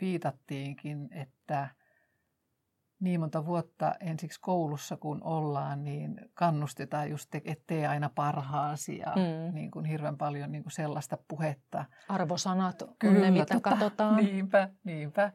viitattiinkin, 0.00 1.08
että– 1.12 1.68
niin 3.00 3.20
monta 3.20 3.46
vuotta 3.46 3.94
ensiksi 4.00 4.40
koulussa 4.40 4.96
kun 4.96 5.22
ollaan, 5.22 5.84
niin 5.84 6.20
kannustetaan 6.34 7.10
just, 7.10 7.34
että 7.34 7.64
tee 7.66 7.86
aina 7.86 8.10
parhaasi 8.14 8.98
ja 8.98 9.12
mm. 9.16 9.54
niin 9.54 9.70
kuin 9.70 9.84
hirveän 9.84 10.16
paljon 10.16 10.52
niin 10.52 10.62
kuin 10.62 10.72
sellaista 10.72 11.18
puhetta. 11.28 11.84
Arvosanat 12.08 12.82
Kyllä, 12.98 13.20
ne, 13.20 13.30
mitä 13.30 13.54
tota, 13.54 13.70
katsotaan. 13.70 14.16
Niinpä, 14.16 14.68
niinpä. 14.84 15.32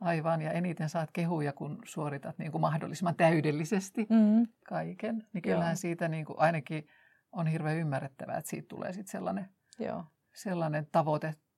Aivan, 0.00 0.42
ja 0.42 0.50
eniten 0.50 0.88
saat 0.88 1.10
kehuja, 1.12 1.52
kun 1.52 1.78
suoritat 1.84 2.38
niin 2.38 2.52
kuin 2.52 2.60
mahdollisimman 2.60 3.14
täydellisesti 3.14 4.06
mm. 4.10 4.46
kaiken. 4.68 5.26
Niin 5.32 5.42
kyllähän 5.42 5.70
Joo. 5.70 5.76
siitä 5.76 6.08
niin 6.08 6.24
kuin 6.24 6.40
ainakin 6.40 6.86
on 7.32 7.46
hirveän 7.46 7.76
ymmärrettävää, 7.76 8.38
että 8.38 8.50
siitä 8.50 8.68
tulee 8.68 8.92
sitten 8.92 9.10
sellainen, 9.10 9.48
Joo. 9.78 10.04
sellainen 10.34 10.86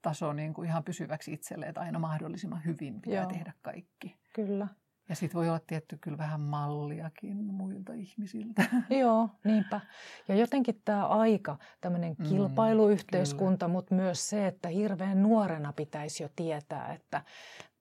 tavoitetaso 0.06 0.32
niin 0.32 0.54
kuin 0.54 0.68
ihan 0.68 0.84
pysyväksi 0.84 1.32
itselle, 1.32 1.66
että 1.66 1.80
aina 1.80 1.98
mahdollisimman 1.98 2.64
hyvin 2.64 3.00
pitää 3.00 3.22
Joo. 3.22 3.28
tehdä 3.32 3.52
kaikki. 3.62 4.16
Kyllä. 4.32 4.68
Ja 5.08 5.14
sitten 5.14 5.38
voi 5.38 5.48
olla 5.48 5.60
tietty 5.66 5.98
kyllä 6.00 6.18
vähän 6.18 6.40
malliakin 6.40 7.36
muilta 7.36 7.92
ihmisiltä. 7.92 8.62
Joo, 9.00 9.28
niinpä. 9.44 9.80
Ja 10.28 10.34
jotenkin 10.34 10.82
tämä 10.84 11.06
aika, 11.06 11.58
tämmöinen 11.80 12.14
mm, 12.18 12.28
kilpailuyhteiskunta, 12.28 13.68
mm, 13.68 13.72
mutta 13.72 13.94
myös 13.94 14.30
se, 14.30 14.46
että 14.46 14.68
hirveän 14.68 15.22
nuorena 15.22 15.72
pitäisi 15.72 16.22
jo 16.22 16.28
tietää, 16.36 16.92
että 16.92 17.22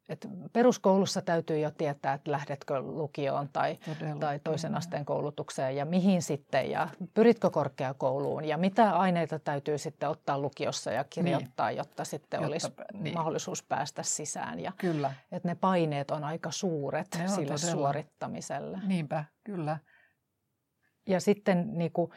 et 0.09 0.27
peruskoulussa 0.53 1.21
täytyy 1.21 1.59
jo 1.59 1.71
tietää, 1.71 2.13
että 2.13 2.31
lähdetkö 2.31 2.79
lukioon 2.79 3.49
tai, 3.53 3.77
tai 4.19 4.39
toisen 4.39 4.75
asteen 4.75 5.05
koulutukseen 5.05 5.75
ja 5.75 5.85
mihin 5.85 6.21
sitten 6.21 6.71
ja 6.71 6.89
pyritkö 7.13 7.49
korkeakouluun 7.49 8.45
ja 8.45 8.57
mitä 8.57 8.91
aineita 8.91 9.39
täytyy 9.39 9.77
sitten 9.77 10.09
ottaa 10.09 10.39
lukiossa 10.39 10.91
ja 10.91 11.03
kirjoittaa, 11.03 11.67
niin. 11.67 11.77
jotta 11.77 12.03
sitten 12.03 12.37
jotta, 12.37 12.47
olisi 12.47 12.67
niin. 12.93 13.15
mahdollisuus 13.15 13.63
päästä 13.63 14.03
sisään. 14.03 14.59
Ja, 14.59 14.71
kyllä. 14.77 15.13
Että 15.31 15.47
ne 15.47 15.55
paineet 15.55 16.11
on 16.11 16.23
aika 16.23 16.51
suuret 16.51 17.07
ne 17.17 17.27
sille 17.27 17.53
todella. 17.53 17.71
suorittamiselle. 17.71 18.79
Niinpä, 18.87 19.25
kyllä. 19.43 19.77
Ja 21.07 21.19
sitten 21.19 21.77
niin 21.77 21.91
kuin, 21.91 22.11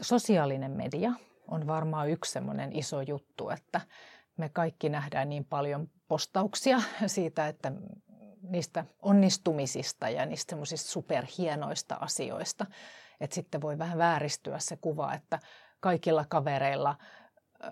sosiaalinen 0.00 0.70
media 0.70 1.12
on 1.48 1.66
varmaan 1.66 2.10
yksi 2.10 2.32
semmoinen 2.32 2.76
iso 2.76 3.00
juttu, 3.00 3.50
että 3.50 3.80
me 4.40 4.48
kaikki 4.48 4.88
nähdään 4.88 5.28
niin 5.28 5.44
paljon 5.44 5.88
postauksia 6.08 6.82
siitä, 7.06 7.48
että 7.48 7.72
niistä 8.42 8.84
onnistumisista 9.02 10.08
ja 10.08 10.26
niistä 10.26 10.50
semmoisista 10.50 10.90
superhienoista 10.90 11.94
asioista. 11.94 12.66
Että 13.20 13.34
sitten 13.34 13.60
voi 13.60 13.78
vähän 13.78 13.98
vääristyä 13.98 14.58
se 14.58 14.76
kuva, 14.76 15.14
että 15.14 15.38
kaikilla 15.80 16.24
kavereilla 16.28 16.96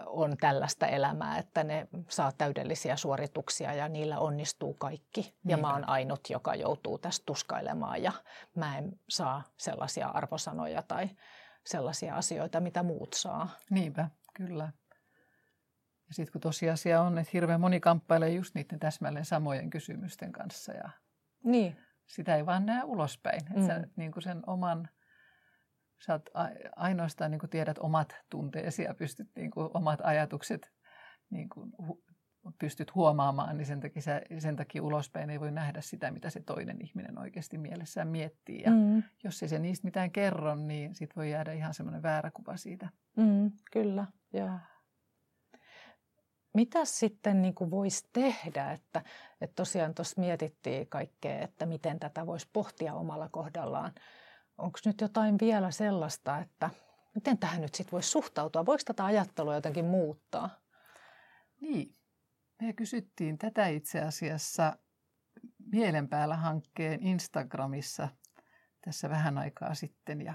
on 0.06 0.36
tällaista 0.40 0.86
elämää, 0.86 1.38
että 1.38 1.64
ne 1.64 1.88
saa 2.08 2.32
täydellisiä 2.32 2.96
suorituksia 2.96 3.74
ja 3.74 3.88
niillä 3.88 4.18
onnistuu 4.18 4.74
kaikki. 4.74 5.20
Niinpä. 5.20 5.50
Ja 5.50 5.56
mä 5.56 5.72
oon 5.72 5.88
ainut, 5.88 6.20
joka 6.30 6.54
joutuu 6.54 6.98
tästä 6.98 7.22
tuskailemaan 7.26 8.02
ja 8.02 8.12
mä 8.54 8.78
en 8.78 9.00
saa 9.08 9.42
sellaisia 9.56 10.08
arvosanoja 10.08 10.82
tai 10.82 11.10
sellaisia 11.66 12.14
asioita, 12.14 12.60
mitä 12.60 12.82
muut 12.82 13.12
saa. 13.12 13.48
Niinpä, 13.70 14.10
kyllä. 14.34 14.72
Ja 16.08 16.14
sitten 16.14 16.32
kun 16.32 16.40
tosiasia 16.40 17.02
on, 17.02 17.18
että 17.18 17.30
hirveän 17.32 17.60
moni 17.60 17.80
kamppailee 17.80 18.30
just 18.30 18.54
niiden 18.54 18.78
täsmälleen 18.78 19.24
samojen 19.24 19.70
kysymysten 19.70 20.32
kanssa 20.32 20.72
ja 20.72 20.90
niin. 21.44 21.76
sitä 22.06 22.36
ei 22.36 22.46
vaan 22.46 22.66
näe 22.66 22.84
ulospäin. 22.84 23.40
Mm. 23.56 23.66
sä 23.66 23.86
niin 23.96 24.12
kuin 24.12 24.22
sen 24.22 24.42
oman, 24.46 24.88
sä 26.06 26.12
oot 26.12 26.30
ainoastaan 26.76 27.30
niin 27.30 27.38
kuin 27.38 27.50
tiedät 27.50 27.78
omat 27.78 28.16
tunteesi 28.30 28.82
ja 28.82 28.94
pystyt 28.94 29.28
niin 29.36 29.50
kuin 29.50 29.70
omat 29.74 30.00
ajatukset 30.02 30.72
niin 31.30 31.48
kuin 31.48 31.72
pystyt 32.58 32.94
huomaamaan, 32.94 33.56
niin 33.56 33.66
sen 33.66 33.80
takia, 33.80 34.02
sä, 34.02 34.22
sen 34.38 34.56
takia 34.56 34.82
ulospäin 34.82 35.30
ei 35.30 35.40
voi 35.40 35.52
nähdä 35.52 35.80
sitä, 35.80 36.10
mitä 36.10 36.30
se 36.30 36.40
toinen 36.40 36.76
ihminen 36.82 37.18
oikeasti 37.18 37.58
mielessään 37.58 38.08
miettii. 38.08 38.62
Ja 38.62 38.70
mm. 38.70 39.02
jos 39.24 39.42
ei 39.42 39.48
se 39.48 39.58
niistä 39.58 39.86
mitään 39.86 40.10
kerro, 40.10 40.54
niin 40.54 40.94
sit 40.94 41.16
voi 41.16 41.30
jäädä 41.30 41.52
ihan 41.52 41.74
semmoinen 41.74 42.02
väärä 42.02 42.30
kuva 42.30 42.56
siitä. 42.56 42.88
Mm, 43.16 43.52
kyllä, 43.72 44.06
joo 44.32 44.58
mitä 46.54 46.84
sitten 46.84 47.42
niin 47.42 47.54
kuin 47.54 47.70
voisi 47.70 48.08
tehdä, 48.12 48.72
että, 48.72 49.04
että 49.40 49.54
tosiaan 49.54 49.94
tuossa 49.94 50.20
mietittiin 50.20 50.86
kaikkea, 50.86 51.38
että 51.38 51.66
miten 51.66 52.00
tätä 52.00 52.26
voisi 52.26 52.48
pohtia 52.52 52.94
omalla 52.94 53.28
kohdallaan. 53.28 53.92
Onko 54.58 54.78
nyt 54.84 55.00
jotain 55.00 55.36
vielä 55.40 55.70
sellaista, 55.70 56.38
että 56.38 56.70
miten 57.14 57.38
tähän 57.38 57.60
nyt 57.60 57.74
sitten 57.74 57.92
voisi 57.92 58.10
suhtautua? 58.10 58.66
Voiko 58.66 58.82
tätä 58.84 59.04
ajattelua 59.04 59.54
jotenkin 59.54 59.84
muuttaa? 59.84 60.50
Niin. 61.60 61.94
Me 62.62 62.72
kysyttiin 62.72 63.38
tätä 63.38 63.66
itse 63.66 64.00
asiassa 64.00 64.76
Mielenpäällä 65.72 66.36
hankkeen 66.36 67.02
Instagramissa 67.02 68.08
tässä 68.84 69.10
vähän 69.10 69.38
aikaa 69.38 69.74
sitten 69.74 70.20
ja 70.20 70.34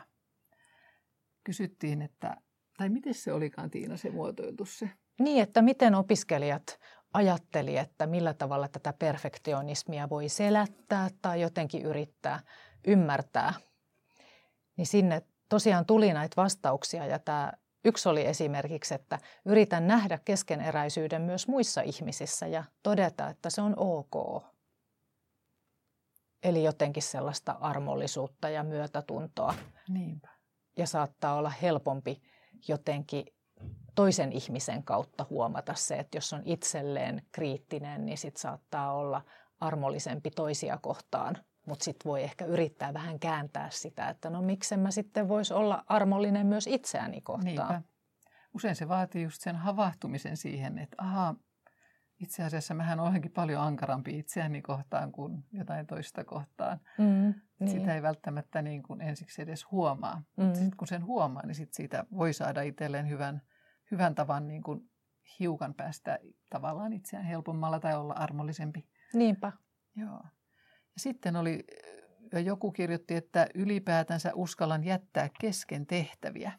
kysyttiin, 1.44 2.02
että, 2.02 2.38
tai 2.78 2.90
miten 2.90 3.14
se 3.14 3.34
olikaan 3.34 3.70
Tiina 3.70 3.98
se 3.98 4.10
muotoiltu 4.10 4.66
se? 4.66 4.90
Niin, 5.20 5.44
että 5.44 5.62
miten 5.62 5.96
opiskelijat 5.96 6.80
ajatteli, 7.14 7.78
että 7.78 8.08
millä 8.08 8.34
tavalla 8.34 8.68
tätä 8.68 8.94
perfektionismia 8.94 10.10
voi 10.10 10.30
selättää 10.30 11.10
tai 11.22 11.42
jotenkin 11.42 11.82
yrittää 11.82 12.40
ymmärtää. 12.88 13.54
Niin 14.78 14.88
sinne 14.88 15.22
tosiaan 15.50 15.86
tuli 15.86 16.14
näitä 16.14 16.36
vastauksia 16.42 17.06
ja 17.06 17.20
tämä 17.20 17.52
yksi 17.86 18.10
oli 18.10 18.26
esimerkiksi, 18.26 18.94
että 18.94 19.20
yritän 19.46 19.88
nähdä 19.88 20.20
keskeneräisyyden 20.26 21.22
myös 21.22 21.48
muissa 21.48 21.82
ihmisissä 21.82 22.48
ja 22.48 22.64
todeta, 22.84 23.30
että 23.30 23.50
se 23.50 23.62
on 23.62 23.74
ok. 23.78 24.44
Eli 26.44 26.64
jotenkin 26.64 27.04
sellaista 27.04 27.52
armollisuutta 27.52 28.50
ja 28.50 28.64
myötätuntoa. 28.64 29.54
Niinpä. 29.90 30.30
Ja 30.78 30.88
saattaa 30.88 31.36
olla 31.36 31.50
helpompi 31.50 32.22
jotenkin 32.68 33.26
toisen 33.96 34.32
ihmisen 34.32 34.84
kautta 34.84 35.26
huomata 35.30 35.74
se, 35.74 35.96
että 35.96 36.18
jos 36.18 36.34
on 36.34 36.42
itselleen 36.46 37.22
kriittinen, 37.32 38.06
niin 38.06 38.18
sit 38.18 38.38
saattaa 38.38 38.94
olla 38.94 39.22
armollisempi 39.60 40.32
toisia 40.32 40.78
kohtaan. 40.78 41.38
Mutta 41.68 41.86
sitten 41.86 42.10
voi 42.10 42.24
ehkä 42.24 42.46
yrittää 42.46 42.94
vähän 42.94 43.20
kääntää 43.20 43.70
sitä, 43.72 44.10
että 44.10 44.30
no 44.30 44.42
miksen 44.42 44.80
mä 44.80 44.92
sitten 44.92 45.28
voisi 45.28 45.54
olla 45.54 45.84
armollinen 45.88 46.48
myös 46.48 46.68
itseäni 46.68 47.22
kohtaan. 47.22 47.46
Niinpä. 47.46 47.82
Usein 48.54 48.76
se 48.76 48.88
vaatii 48.88 49.24
just 49.24 49.42
sen 49.42 49.56
havahtumisen 49.56 50.38
siihen, 50.38 50.78
että 50.78 50.96
ahaa, 50.98 51.36
itse 52.20 52.44
asiassa 52.44 52.74
mähän 52.74 53.00
olenkin 53.00 53.32
paljon 53.32 53.62
ankarampi 53.62 54.20
itseäni 54.20 54.62
kohtaan 54.62 55.12
kuin 55.12 55.46
jotain 55.52 55.88
toista 55.88 56.24
kohtaan. 56.24 56.80
Mm, 56.98 57.34
niin. 57.60 57.70
Sitä 57.70 57.96
ei 57.96 58.02
välttämättä 58.02 58.62
niin 58.62 58.84
kuin 58.84 59.02
ensiksi 59.02 59.42
edes 59.42 59.72
huomaa. 59.72 60.24
Mm. 60.38 60.54
Sitten 60.54 60.78
kun 60.78 60.88
sen 60.88 61.06
huomaa, 61.06 61.46
niin 61.46 61.56
sit 61.56 61.74
siitä 61.74 62.06
voi 62.18 62.34
saada 62.34 62.62
itselleen 62.62 63.10
hyvän, 63.10 63.42
hyvän 63.94 64.16
tavan 64.16 64.48
niin 64.48 64.64
kuin 64.64 64.90
hiukan 65.40 65.74
päästä 65.74 66.20
tavallaan 66.50 66.94
itseään 66.94 67.26
helpommalla 67.26 67.80
tai 67.80 67.96
olla 67.96 68.14
armollisempi. 68.14 68.88
Niinpä. 69.14 69.52
Joo. 69.96 70.22
Ja 70.68 71.00
sitten 71.00 71.36
oli, 71.36 71.64
joku 72.44 72.72
kirjoitti, 72.72 73.16
että 73.16 73.48
ylipäätänsä 73.56 74.32
uskallan 74.36 74.84
jättää 74.84 75.30
kesken 75.42 75.86
tehtäviä. 75.86 76.52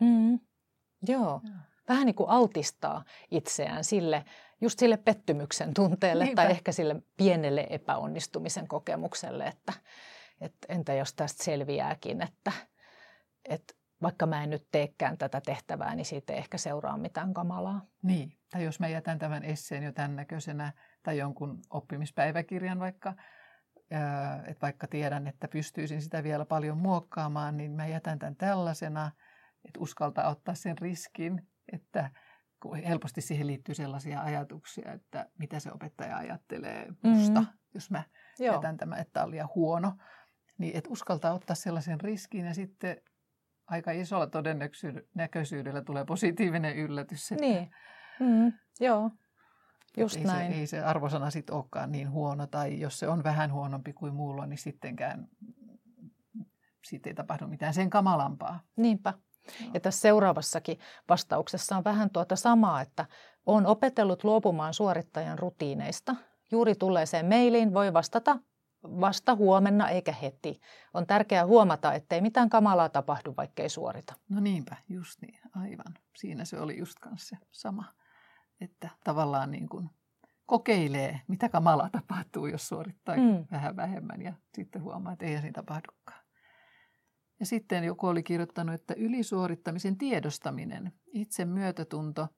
Mm. 0.00 0.40
Joo. 1.08 1.20
Joo. 1.22 1.40
Vähän 1.88 2.06
niin 2.06 2.14
kuin 2.14 2.30
altistaa 2.30 3.04
itseään 3.30 3.84
sille, 3.84 4.24
just 4.60 4.78
sille 4.78 4.96
pettymyksen 4.96 5.74
tunteelle 5.74 6.24
Niinpä. 6.24 6.42
tai 6.42 6.50
ehkä 6.50 6.72
sille 6.72 7.02
pienelle 7.16 7.66
epäonnistumisen 7.70 8.68
kokemukselle, 8.68 9.44
että, 9.44 9.72
että 10.40 10.66
entä 10.68 10.94
jos 10.94 11.14
tästä 11.14 11.44
selviääkin, 11.44 12.22
että, 12.22 12.52
että 13.44 13.74
vaikka 14.02 14.26
mä 14.26 14.42
en 14.42 14.50
nyt 14.50 14.68
teekään 14.72 15.18
tätä 15.18 15.40
tehtävää, 15.40 15.94
niin 15.94 16.04
siitä 16.04 16.32
ei 16.32 16.38
ehkä 16.38 16.58
seuraa 16.58 16.98
mitään 16.98 17.34
kamalaa. 17.34 17.86
Niin, 18.02 18.32
tai 18.50 18.64
jos 18.64 18.80
mä 18.80 18.88
jätän 18.88 19.18
tämän 19.18 19.44
esseen 19.44 19.82
jo 19.82 19.92
tämän 19.92 20.16
näköisenä 20.16 20.72
tai 21.02 21.18
jonkun 21.18 21.60
oppimispäiväkirjan 21.70 22.78
vaikka, 22.78 23.14
että 24.46 24.62
vaikka 24.62 24.86
tiedän, 24.86 25.26
että 25.26 25.48
pystyisin 25.48 26.02
sitä 26.02 26.22
vielä 26.22 26.44
paljon 26.44 26.78
muokkaamaan, 26.78 27.56
niin 27.56 27.72
mä 27.72 27.86
jätän 27.86 28.18
tämän 28.18 28.36
tällaisena, 28.36 29.10
että 29.64 29.80
uskaltaa 29.80 30.28
ottaa 30.28 30.54
sen 30.54 30.78
riskin, 30.78 31.48
että 31.72 32.10
helposti 32.88 33.20
siihen 33.20 33.46
liittyy 33.46 33.74
sellaisia 33.74 34.20
ajatuksia, 34.20 34.92
että 34.92 35.30
mitä 35.38 35.60
se 35.60 35.72
opettaja 35.72 36.16
ajattelee 36.16 36.86
musta, 37.02 37.40
mm-hmm. 37.40 37.58
jos 37.74 37.90
mä 37.90 38.02
Joo. 38.38 38.54
jätän 38.54 38.76
tämä, 38.76 38.96
että 38.96 39.24
on 39.24 39.30
liian 39.30 39.48
huono. 39.54 39.92
Niin 40.58 40.76
että 40.76 40.90
uskaltaa 40.90 41.32
ottaa 41.32 41.56
sellaisen 41.56 42.00
riskin 42.00 42.44
ja 42.44 42.54
sitten 42.54 42.96
aika 43.72 43.90
isolla 43.90 44.26
todennäköisyydellä 44.26 45.82
tulee 45.82 46.04
positiivinen 46.04 46.76
yllätys. 46.76 47.32
Että 47.32 47.44
niin, 47.44 47.70
mm, 48.20 48.52
joo, 48.80 49.10
just 49.96 50.16
ei 50.16 50.24
näin. 50.24 50.52
Se, 50.52 50.58
ei 50.58 50.66
se 50.66 50.82
arvosana 50.82 51.30
sitten 51.30 51.54
olekaan 51.54 51.92
niin 51.92 52.10
huono, 52.10 52.46
tai 52.46 52.80
jos 52.80 52.98
se 52.98 53.08
on 53.08 53.24
vähän 53.24 53.52
huonompi 53.52 53.92
kuin 53.92 54.14
muulla, 54.14 54.46
niin 54.46 54.58
sittenkään 54.58 55.28
siitä 56.84 57.10
ei 57.10 57.14
tapahdu 57.14 57.46
mitään 57.46 57.74
sen 57.74 57.90
kamalampaa. 57.90 58.60
Niinpä. 58.76 59.14
Ja 59.74 59.80
tässä 59.80 60.00
seuraavassakin 60.00 60.78
vastauksessa 61.08 61.76
on 61.76 61.84
vähän 61.84 62.10
tuota 62.10 62.36
samaa, 62.36 62.80
että 62.80 63.06
on 63.46 63.66
opetellut 63.66 64.24
luopumaan 64.24 64.74
suorittajan 64.74 65.38
rutiineista. 65.38 66.16
Juuri 66.50 66.74
tulleeseen 66.74 67.26
mailiin 67.26 67.74
voi 67.74 67.92
vastata 67.92 68.38
vasta 68.84 69.34
huomenna 69.34 69.88
eikä 69.88 70.12
heti. 70.12 70.60
On 70.94 71.06
tärkeää 71.06 71.46
huomata, 71.46 71.94
ettei 71.94 72.20
mitään 72.20 72.48
kamalaa 72.48 72.88
tapahdu, 72.88 73.34
vaikkei 73.36 73.68
suorita. 73.68 74.14
No 74.28 74.40
niinpä, 74.40 74.76
just 74.88 75.22
niin, 75.22 75.38
aivan. 75.56 75.94
Siinä 76.16 76.44
se 76.44 76.60
oli 76.60 76.78
just 76.78 76.98
kanssa 76.98 77.36
se 77.36 77.46
sama, 77.50 77.84
että 78.60 78.88
tavallaan 79.04 79.50
niin 79.50 79.68
kuin 79.68 79.90
kokeilee, 80.46 81.20
mitä 81.28 81.48
kamalaa 81.48 81.90
tapahtuu, 81.90 82.46
jos 82.46 82.68
suorittaa 82.68 83.16
mm. 83.16 83.46
vähän 83.50 83.76
vähemmän 83.76 84.22
ja 84.22 84.32
sitten 84.54 84.82
huomaa, 84.82 85.12
että 85.12 85.26
ei 85.26 85.40
siinä 85.40 85.52
tapahdukaan. 85.52 86.22
Ja 87.40 87.46
sitten 87.46 87.84
joku 87.84 88.06
oli 88.06 88.22
kirjoittanut, 88.22 88.74
että 88.74 88.94
ylisuorittamisen 88.94 89.98
tiedostaminen, 89.98 90.92
itse 91.12 91.44
myötätunto, 91.44 92.28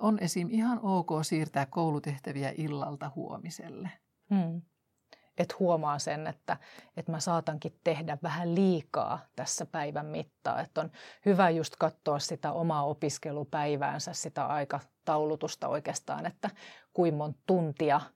on 0.00 0.18
esim. 0.18 0.48
ihan 0.50 0.80
ok 0.82 1.10
siirtää 1.22 1.66
koulutehtäviä 1.66 2.52
illalta 2.56 3.12
huomiselle. 3.16 3.90
Hmm. 4.30 4.62
Et 5.38 5.58
huomaa 5.58 5.98
sen, 5.98 6.26
että, 6.26 6.56
että 6.96 7.12
mä 7.12 7.20
saatankin 7.20 7.78
tehdä 7.84 8.18
vähän 8.22 8.54
liikaa 8.54 9.18
tässä 9.36 9.66
päivän 9.66 10.06
mittaa. 10.06 10.60
Että 10.60 10.80
on 10.80 10.90
hyvä 11.26 11.50
just 11.50 11.76
katsoa 11.76 12.18
sitä 12.18 12.52
omaa 12.52 12.84
opiskelupäiväänsä, 12.84 14.12
sitä 14.12 14.46
aikataulutusta 14.46 15.68
oikeastaan, 15.68 16.26
että 16.26 16.50
kuinka 16.92 17.16
monta 17.16 17.40
tuntia– 17.46 18.00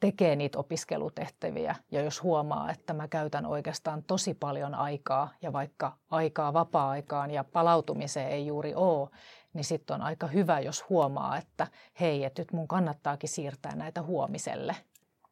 tekee 0.00 0.36
niitä 0.36 0.58
opiskelutehtäviä 0.58 1.74
ja 1.90 2.02
jos 2.02 2.22
huomaa, 2.22 2.70
että 2.70 2.92
mä 2.92 3.08
käytän 3.08 3.46
oikeastaan 3.46 4.02
tosi 4.02 4.34
paljon 4.34 4.74
aikaa 4.74 5.28
ja 5.42 5.52
vaikka 5.52 5.98
aikaa 6.10 6.52
vapaa-aikaan 6.52 7.30
ja 7.30 7.44
palautumiseen 7.44 8.30
ei 8.30 8.46
juuri 8.46 8.74
ole, 8.74 9.08
niin 9.52 9.64
sitten 9.64 9.94
on 9.94 10.02
aika 10.02 10.26
hyvä, 10.26 10.60
jos 10.60 10.88
huomaa, 10.88 11.36
että 11.36 11.66
hei, 12.00 12.24
että 12.24 12.42
nyt 12.42 12.52
mun 12.52 12.68
kannattaakin 12.68 13.28
siirtää 13.28 13.76
näitä 13.76 14.02
huomiselle. 14.02 14.76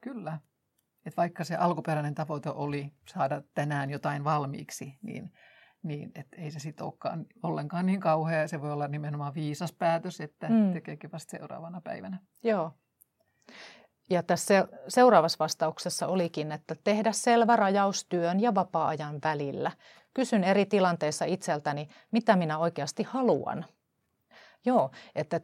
Kyllä. 0.00 0.38
Et 1.06 1.16
vaikka 1.16 1.44
se 1.44 1.56
alkuperäinen 1.56 2.14
tavoite 2.14 2.50
oli 2.50 2.92
saada 3.08 3.42
tänään 3.54 3.90
jotain 3.90 4.24
valmiiksi, 4.24 4.98
niin, 5.02 5.32
niin 5.82 6.12
et 6.14 6.26
ei 6.38 6.50
se 6.50 6.58
sitten 6.58 6.86
olekaan 6.86 7.26
ollenkaan 7.42 7.86
niin 7.86 8.00
kauhea. 8.00 8.48
Se 8.48 8.62
voi 8.62 8.72
olla 8.72 8.88
nimenomaan 8.88 9.34
viisas 9.34 9.72
päätös, 9.72 10.20
että 10.20 10.48
mm. 10.48 10.72
tekeekin 10.72 11.12
vasta 11.12 11.30
seuraavana 11.30 11.80
päivänä. 11.80 12.18
Joo. 12.44 12.72
Ja 14.10 14.22
tässä 14.22 14.68
seuraavassa 14.88 15.36
vastauksessa 15.38 16.06
olikin, 16.06 16.52
että 16.52 16.76
tehdä 16.84 17.12
selvä 17.12 17.56
rajaus 17.56 18.06
työn 18.08 18.40
ja 18.40 18.54
vapaa-ajan 18.54 19.18
välillä. 19.24 19.72
Kysyn 20.14 20.44
eri 20.44 20.66
tilanteissa 20.66 21.24
itseltäni, 21.24 21.88
mitä 22.10 22.36
minä 22.36 22.58
oikeasti 22.58 23.02
haluan. 23.02 23.64
Joo, 24.66 24.90
että 25.14 25.40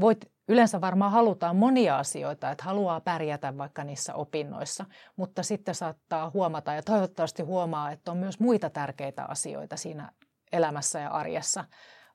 voit, 0.00 0.32
yleensä 0.48 0.80
varmaan 0.80 1.12
halutaan 1.12 1.56
monia 1.56 1.98
asioita, 1.98 2.50
että 2.50 2.64
haluaa 2.64 3.00
pärjätä 3.00 3.58
vaikka 3.58 3.84
niissä 3.84 4.14
opinnoissa, 4.14 4.84
mutta 5.16 5.42
sitten 5.42 5.74
saattaa 5.74 6.30
huomata 6.34 6.74
ja 6.74 6.82
toivottavasti 6.82 7.42
huomaa, 7.42 7.90
että 7.90 8.10
on 8.10 8.16
myös 8.16 8.40
muita 8.40 8.70
tärkeitä 8.70 9.24
asioita 9.24 9.76
siinä 9.76 10.12
elämässä 10.52 10.98
ja 10.98 11.10
arjessa, 11.10 11.64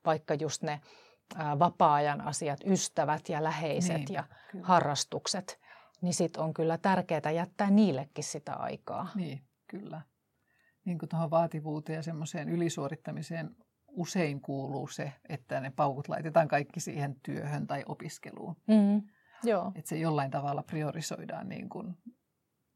vaikka 0.04 0.34
just 0.34 0.62
ne 0.62 0.80
vapaa-ajan 1.58 2.20
asiat, 2.20 2.60
ystävät 2.66 3.28
ja 3.28 3.44
läheiset 3.44 3.96
niin, 3.96 4.14
ja 4.14 4.24
kyllä. 4.50 4.66
harrastukset 4.66 5.58
niin 6.00 6.14
sit 6.14 6.36
on 6.36 6.54
kyllä 6.54 6.78
tärkeää 6.78 7.30
jättää 7.34 7.70
niillekin 7.70 8.24
sitä 8.24 8.54
aikaa. 8.54 9.08
Niin, 9.14 9.40
kyllä. 9.66 10.02
Niin 10.84 10.98
kuin 10.98 11.08
tuohon 11.08 11.30
vaativuuteen 11.30 11.96
ja 11.96 12.02
semmoiseen 12.02 12.48
ylisuorittamiseen 12.48 13.56
usein 13.96 14.40
kuuluu 14.40 14.88
se, 14.88 15.12
että 15.28 15.60
ne 15.60 15.70
paukut 15.70 16.08
laitetaan 16.08 16.48
kaikki 16.48 16.80
siihen 16.80 17.16
työhön 17.22 17.66
tai 17.66 17.82
opiskeluun. 17.86 18.56
Mm, 18.66 19.02
joo. 19.44 19.72
Että 19.74 19.88
se 19.88 19.98
jollain 19.98 20.30
tavalla 20.30 20.62
priorisoidaan 20.62 21.48
niin 21.48 21.68
kuin, 21.68 21.94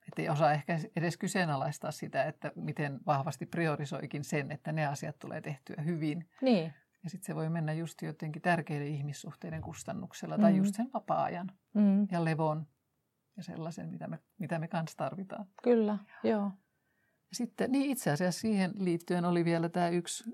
että 0.08 0.22
ei 0.22 0.28
osaa 0.28 0.52
ehkä 0.52 0.78
edes 0.96 1.16
kyseenalaistaa 1.16 1.90
sitä, 1.90 2.24
että 2.24 2.52
miten 2.54 3.00
vahvasti 3.06 3.46
priorisoikin 3.46 4.24
sen, 4.24 4.50
että 4.50 4.72
ne 4.72 4.86
asiat 4.86 5.18
tulee 5.18 5.40
tehtyä 5.40 5.82
hyvin. 5.84 6.28
Niin. 6.42 6.74
Ja 7.04 7.10
sitten 7.10 7.26
se 7.26 7.34
voi 7.34 7.48
mennä 7.48 7.72
just 7.72 8.02
jotenkin 8.02 8.42
tärkeiden 8.42 8.88
ihmissuhteiden 8.88 9.62
kustannuksella 9.62 10.38
tai 10.38 10.52
mm. 10.52 10.58
just 10.58 10.74
sen 10.74 10.90
vapaa-ajan 10.94 11.52
mm. 11.74 12.08
ja 12.10 12.24
levon 12.24 12.66
ja 13.36 13.42
sellaisen, 13.42 13.88
mitä 13.88 14.08
me, 14.08 14.18
mitä 14.38 14.58
me 14.58 14.68
kanssa 14.68 14.96
tarvitaan. 14.96 15.46
Kyllä, 15.62 15.98
joo. 16.24 16.50
Ja 17.30 17.36
sitten, 17.36 17.72
niin 17.72 17.90
itse 17.90 18.10
asiassa 18.10 18.40
siihen 18.40 18.72
liittyen 18.74 19.24
oli 19.24 19.44
vielä 19.44 19.68
tämä 19.68 19.88
yksi 19.88 20.24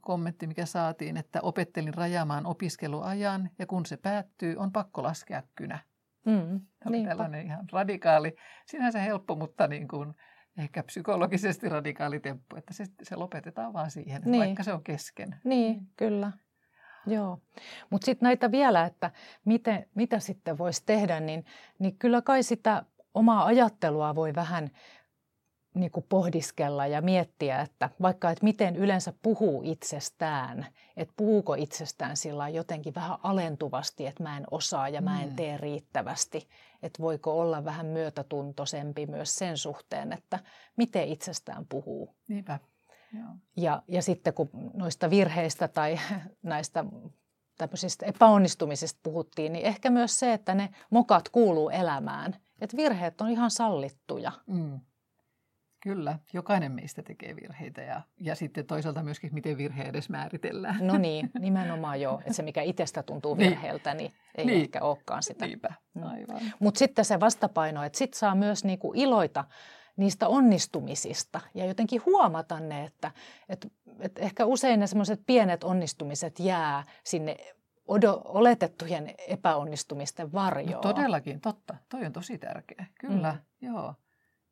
kommentti, 0.00 0.46
mikä 0.46 0.66
saatiin, 0.66 1.16
että 1.16 1.40
opettelin 1.42 1.94
rajaamaan 1.94 2.46
opiskeluajan 2.46 3.50
ja 3.58 3.66
kun 3.66 3.86
se 3.86 3.96
päättyy, 3.96 4.56
on 4.56 4.72
pakko 4.72 5.02
laskea 5.02 5.42
kynä. 5.54 5.78
Mm, 6.26 6.60
on 6.86 7.04
tällainen 7.08 7.46
ihan 7.46 7.66
radikaali, 7.72 8.36
sinänsä 8.66 8.98
helppo, 8.98 9.34
mutta 9.34 9.66
niin 9.66 9.88
kuin 9.88 10.14
ehkä 10.58 10.82
psykologisesti 10.82 11.68
radikaali 11.68 12.20
temppu, 12.20 12.56
että 12.56 12.74
se, 12.74 12.84
se 13.02 13.16
lopetetaan 13.16 13.72
vaan 13.72 13.90
siihen, 13.90 14.22
niin. 14.24 14.44
vaikka 14.44 14.62
se 14.62 14.72
on 14.72 14.84
kesken. 14.84 15.36
Niin, 15.44 15.80
kyllä. 15.96 16.32
Joo, 17.06 17.42
mutta 17.90 18.04
sitten 18.04 18.26
näitä 18.26 18.50
vielä, 18.50 18.84
että 18.84 19.10
miten, 19.44 19.86
mitä 19.94 20.18
sitten 20.18 20.58
voisi 20.58 20.82
tehdä, 20.86 21.20
niin, 21.20 21.44
niin 21.78 21.98
kyllä 21.98 22.22
kai 22.22 22.42
sitä 22.42 22.84
omaa 23.14 23.44
ajattelua 23.44 24.14
voi 24.14 24.34
vähän 24.34 24.70
niin 25.76 25.90
kuin 25.90 26.06
pohdiskella 26.08 26.86
ja 26.86 27.02
miettiä, 27.02 27.60
että 27.60 27.90
vaikka 28.02 28.30
että 28.30 28.44
miten 28.44 28.76
yleensä 28.76 29.12
puhuu 29.22 29.62
itsestään, 29.64 30.66
että 30.96 31.14
puhuuko 31.16 31.54
itsestään 31.54 32.16
sillä 32.16 32.48
jotenkin 32.48 32.94
vähän 32.94 33.18
alentuvasti, 33.22 34.06
että 34.06 34.22
mä 34.22 34.36
en 34.36 34.44
osaa 34.50 34.88
ja 34.88 35.00
mä 35.00 35.22
en 35.22 35.28
mm. 35.28 35.36
tee 35.36 35.56
riittävästi, 35.56 36.48
että 36.82 37.02
voiko 37.02 37.40
olla 37.40 37.64
vähän 37.64 37.86
myötätuntoisempi 37.86 39.06
myös 39.06 39.36
sen 39.36 39.58
suhteen, 39.58 40.12
että 40.12 40.38
miten 40.76 41.08
itsestään 41.08 41.66
puhuu. 41.68 42.14
Niinpä. 42.28 42.58
Joo. 43.12 43.28
Ja, 43.56 43.82
ja 43.88 44.02
sitten 44.02 44.34
kun 44.34 44.50
noista 44.74 45.10
virheistä 45.10 45.68
tai 45.68 45.98
näistä 46.42 46.84
tämmöisistä 47.58 48.06
epäonnistumisista 48.06 49.00
puhuttiin, 49.02 49.52
niin 49.52 49.66
ehkä 49.66 49.90
myös 49.90 50.18
se, 50.18 50.32
että 50.32 50.54
ne 50.54 50.68
mokat 50.90 51.28
kuuluu 51.28 51.70
elämään. 51.70 52.36
Että 52.60 52.76
virheet 52.76 53.20
on 53.20 53.28
ihan 53.28 53.50
sallittuja. 53.50 54.32
Mm. 54.46 54.80
Kyllä, 55.86 56.18
jokainen 56.32 56.72
meistä 56.72 57.02
tekee 57.02 57.36
virheitä 57.36 57.80
ja, 57.80 58.02
ja 58.20 58.34
sitten 58.34 58.66
toisaalta 58.66 59.02
myöskin, 59.02 59.34
miten 59.34 59.56
virhe 59.56 59.82
edes 59.82 60.08
määritellään. 60.08 60.76
No 60.80 60.98
niin, 60.98 61.30
nimenomaan 61.38 62.00
joo. 62.00 62.18
Että 62.18 62.32
se, 62.32 62.42
mikä 62.42 62.62
itsestä 62.62 63.02
tuntuu 63.02 63.34
niin. 63.34 63.50
virheeltä, 63.50 63.94
niin 63.94 64.12
ei 64.34 64.46
niin. 64.46 64.60
ehkä 64.60 64.80
olekaan 64.80 65.22
sitä. 65.22 65.46
Niinpä, 65.46 65.74
mm. 65.94 66.02
aivan. 66.02 66.40
Mutta 66.58 66.78
sitten 66.78 67.04
se 67.04 67.20
vastapaino, 67.20 67.82
että 67.82 67.98
sitten 67.98 68.18
saa 68.18 68.34
myös 68.34 68.64
niinku 68.64 68.92
iloita 68.96 69.44
niistä 69.96 70.28
onnistumisista 70.28 71.40
ja 71.54 71.66
jotenkin 71.66 72.02
huomata 72.06 72.60
ne, 72.60 72.84
että, 72.84 73.10
että, 73.48 73.68
että 74.00 74.20
ehkä 74.20 74.44
usein 74.44 74.80
ne 74.80 74.86
semmoiset 74.86 75.20
pienet 75.26 75.64
onnistumiset 75.64 76.40
jää 76.40 76.84
sinne 77.04 77.36
odo, 77.88 78.22
oletettujen 78.24 79.14
epäonnistumisten 79.28 80.32
varjoon. 80.32 80.72
No 80.72 80.80
todellakin, 80.80 81.40
totta. 81.40 81.74
Toi 81.88 82.06
on 82.06 82.12
tosi 82.12 82.38
tärkeä. 82.38 82.86
Kyllä, 83.00 83.32
mm. 83.32 83.68
joo. 83.68 83.94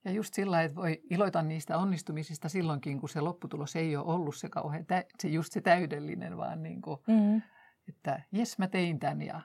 Ja 0.05 0.11
just 0.11 0.35
sillä, 0.35 0.63
että 0.63 0.77
voi 0.77 1.03
iloita 1.11 1.43
niistä 1.43 1.79
onnistumisista 1.79 2.49
silloinkin, 2.49 3.01
kun 3.01 3.09
se 3.09 3.21
lopputulos 3.21 3.77
ei 3.77 3.97
ole 3.97 4.15
ollut 4.15 4.37
se 4.37 4.49
kauhean, 4.49 4.87
se 5.19 5.29
just 5.29 5.53
se 5.53 5.61
täydellinen, 5.61 6.37
vaan 6.37 6.63
niin 6.63 6.83
kuin, 6.83 7.01
mm. 7.07 7.43
että 7.89 8.23
jes 8.33 8.59
mä 8.59 8.69
tein 8.69 8.99
tämän 8.99 9.23
ja 9.23 9.41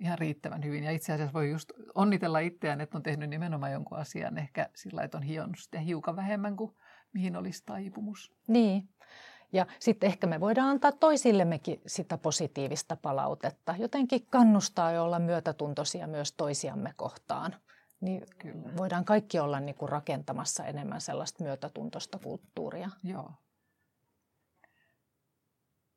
ihan 0.00 0.18
riittävän 0.18 0.64
hyvin. 0.64 0.84
Ja 0.84 0.90
itse 0.90 1.12
asiassa 1.12 1.32
voi 1.32 1.50
just 1.50 1.72
onnitella 1.94 2.38
itseään, 2.38 2.80
että 2.80 2.98
on 2.98 3.02
tehnyt 3.02 3.30
nimenomaan 3.30 3.72
jonkun 3.72 3.98
asian 3.98 4.38
ehkä 4.38 4.68
sillä, 4.74 5.02
että 5.02 5.16
on 5.16 5.22
hionnut 5.22 5.58
sitä 5.58 5.78
hiukan 5.78 6.16
vähemmän 6.16 6.56
kuin 6.56 6.76
mihin 7.12 7.36
olisi 7.36 7.62
taipumus. 7.66 8.32
Niin. 8.48 8.88
Ja 9.52 9.66
sitten 9.78 10.06
ehkä 10.06 10.26
me 10.26 10.40
voidaan 10.40 10.68
antaa 10.68 10.92
toisillemmekin 10.92 11.80
sitä 11.86 12.18
positiivista 12.18 12.96
palautetta. 12.96 13.74
Jotenkin 13.78 14.26
kannustaa 14.30 14.92
ja 14.92 15.02
olla 15.02 15.18
myötätuntoisia 15.18 16.06
myös 16.06 16.32
toisiamme 16.32 16.92
kohtaan. 16.96 17.56
Niin 18.04 18.26
Kyllä. 18.38 18.76
voidaan 18.76 19.04
kaikki 19.04 19.38
olla 19.38 19.60
niin 19.60 19.74
kuin 19.74 19.88
rakentamassa 19.88 20.64
enemmän 20.64 21.00
sellaista 21.00 21.44
myötätuntoista 21.44 22.18
kulttuuria. 22.18 22.90
Joo. 23.04 23.32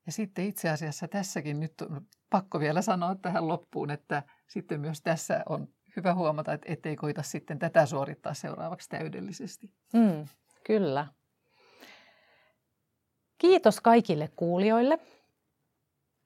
Ja 0.05 0.11
sitten 0.11 0.45
itse 0.45 0.69
asiassa 0.69 1.07
tässäkin 1.07 1.59
nyt 1.59 1.81
on 1.81 2.01
pakko 2.29 2.59
vielä 2.59 2.81
sanoa 2.81 3.15
tähän 3.15 3.47
loppuun, 3.47 3.91
että 3.91 4.23
sitten 4.47 4.79
myös 4.79 5.01
tässä 5.01 5.43
on 5.49 5.67
hyvä 5.95 6.13
huomata, 6.13 6.53
että 6.53 6.73
ettei 6.73 6.95
koita 6.95 7.23
sitten 7.23 7.59
tätä 7.59 7.85
suorittaa 7.85 8.33
seuraavaksi 8.33 8.89
täydellisesti. 8.89 9.71
Mm, 9.93 10.27
kyllä. 10.63 11.07
Kiitos 13.37 13.81
kaikille 13.81 14.29
kuulijoille. 14.35 14.99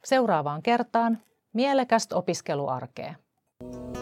Seuraavaan 0.03 0.63
kertaan 0.63 1.23
mielekästä 1.53 2.15
opiskeluarkea. 2.15 3.15
thank 3.61 3.95
you 3.95 4.00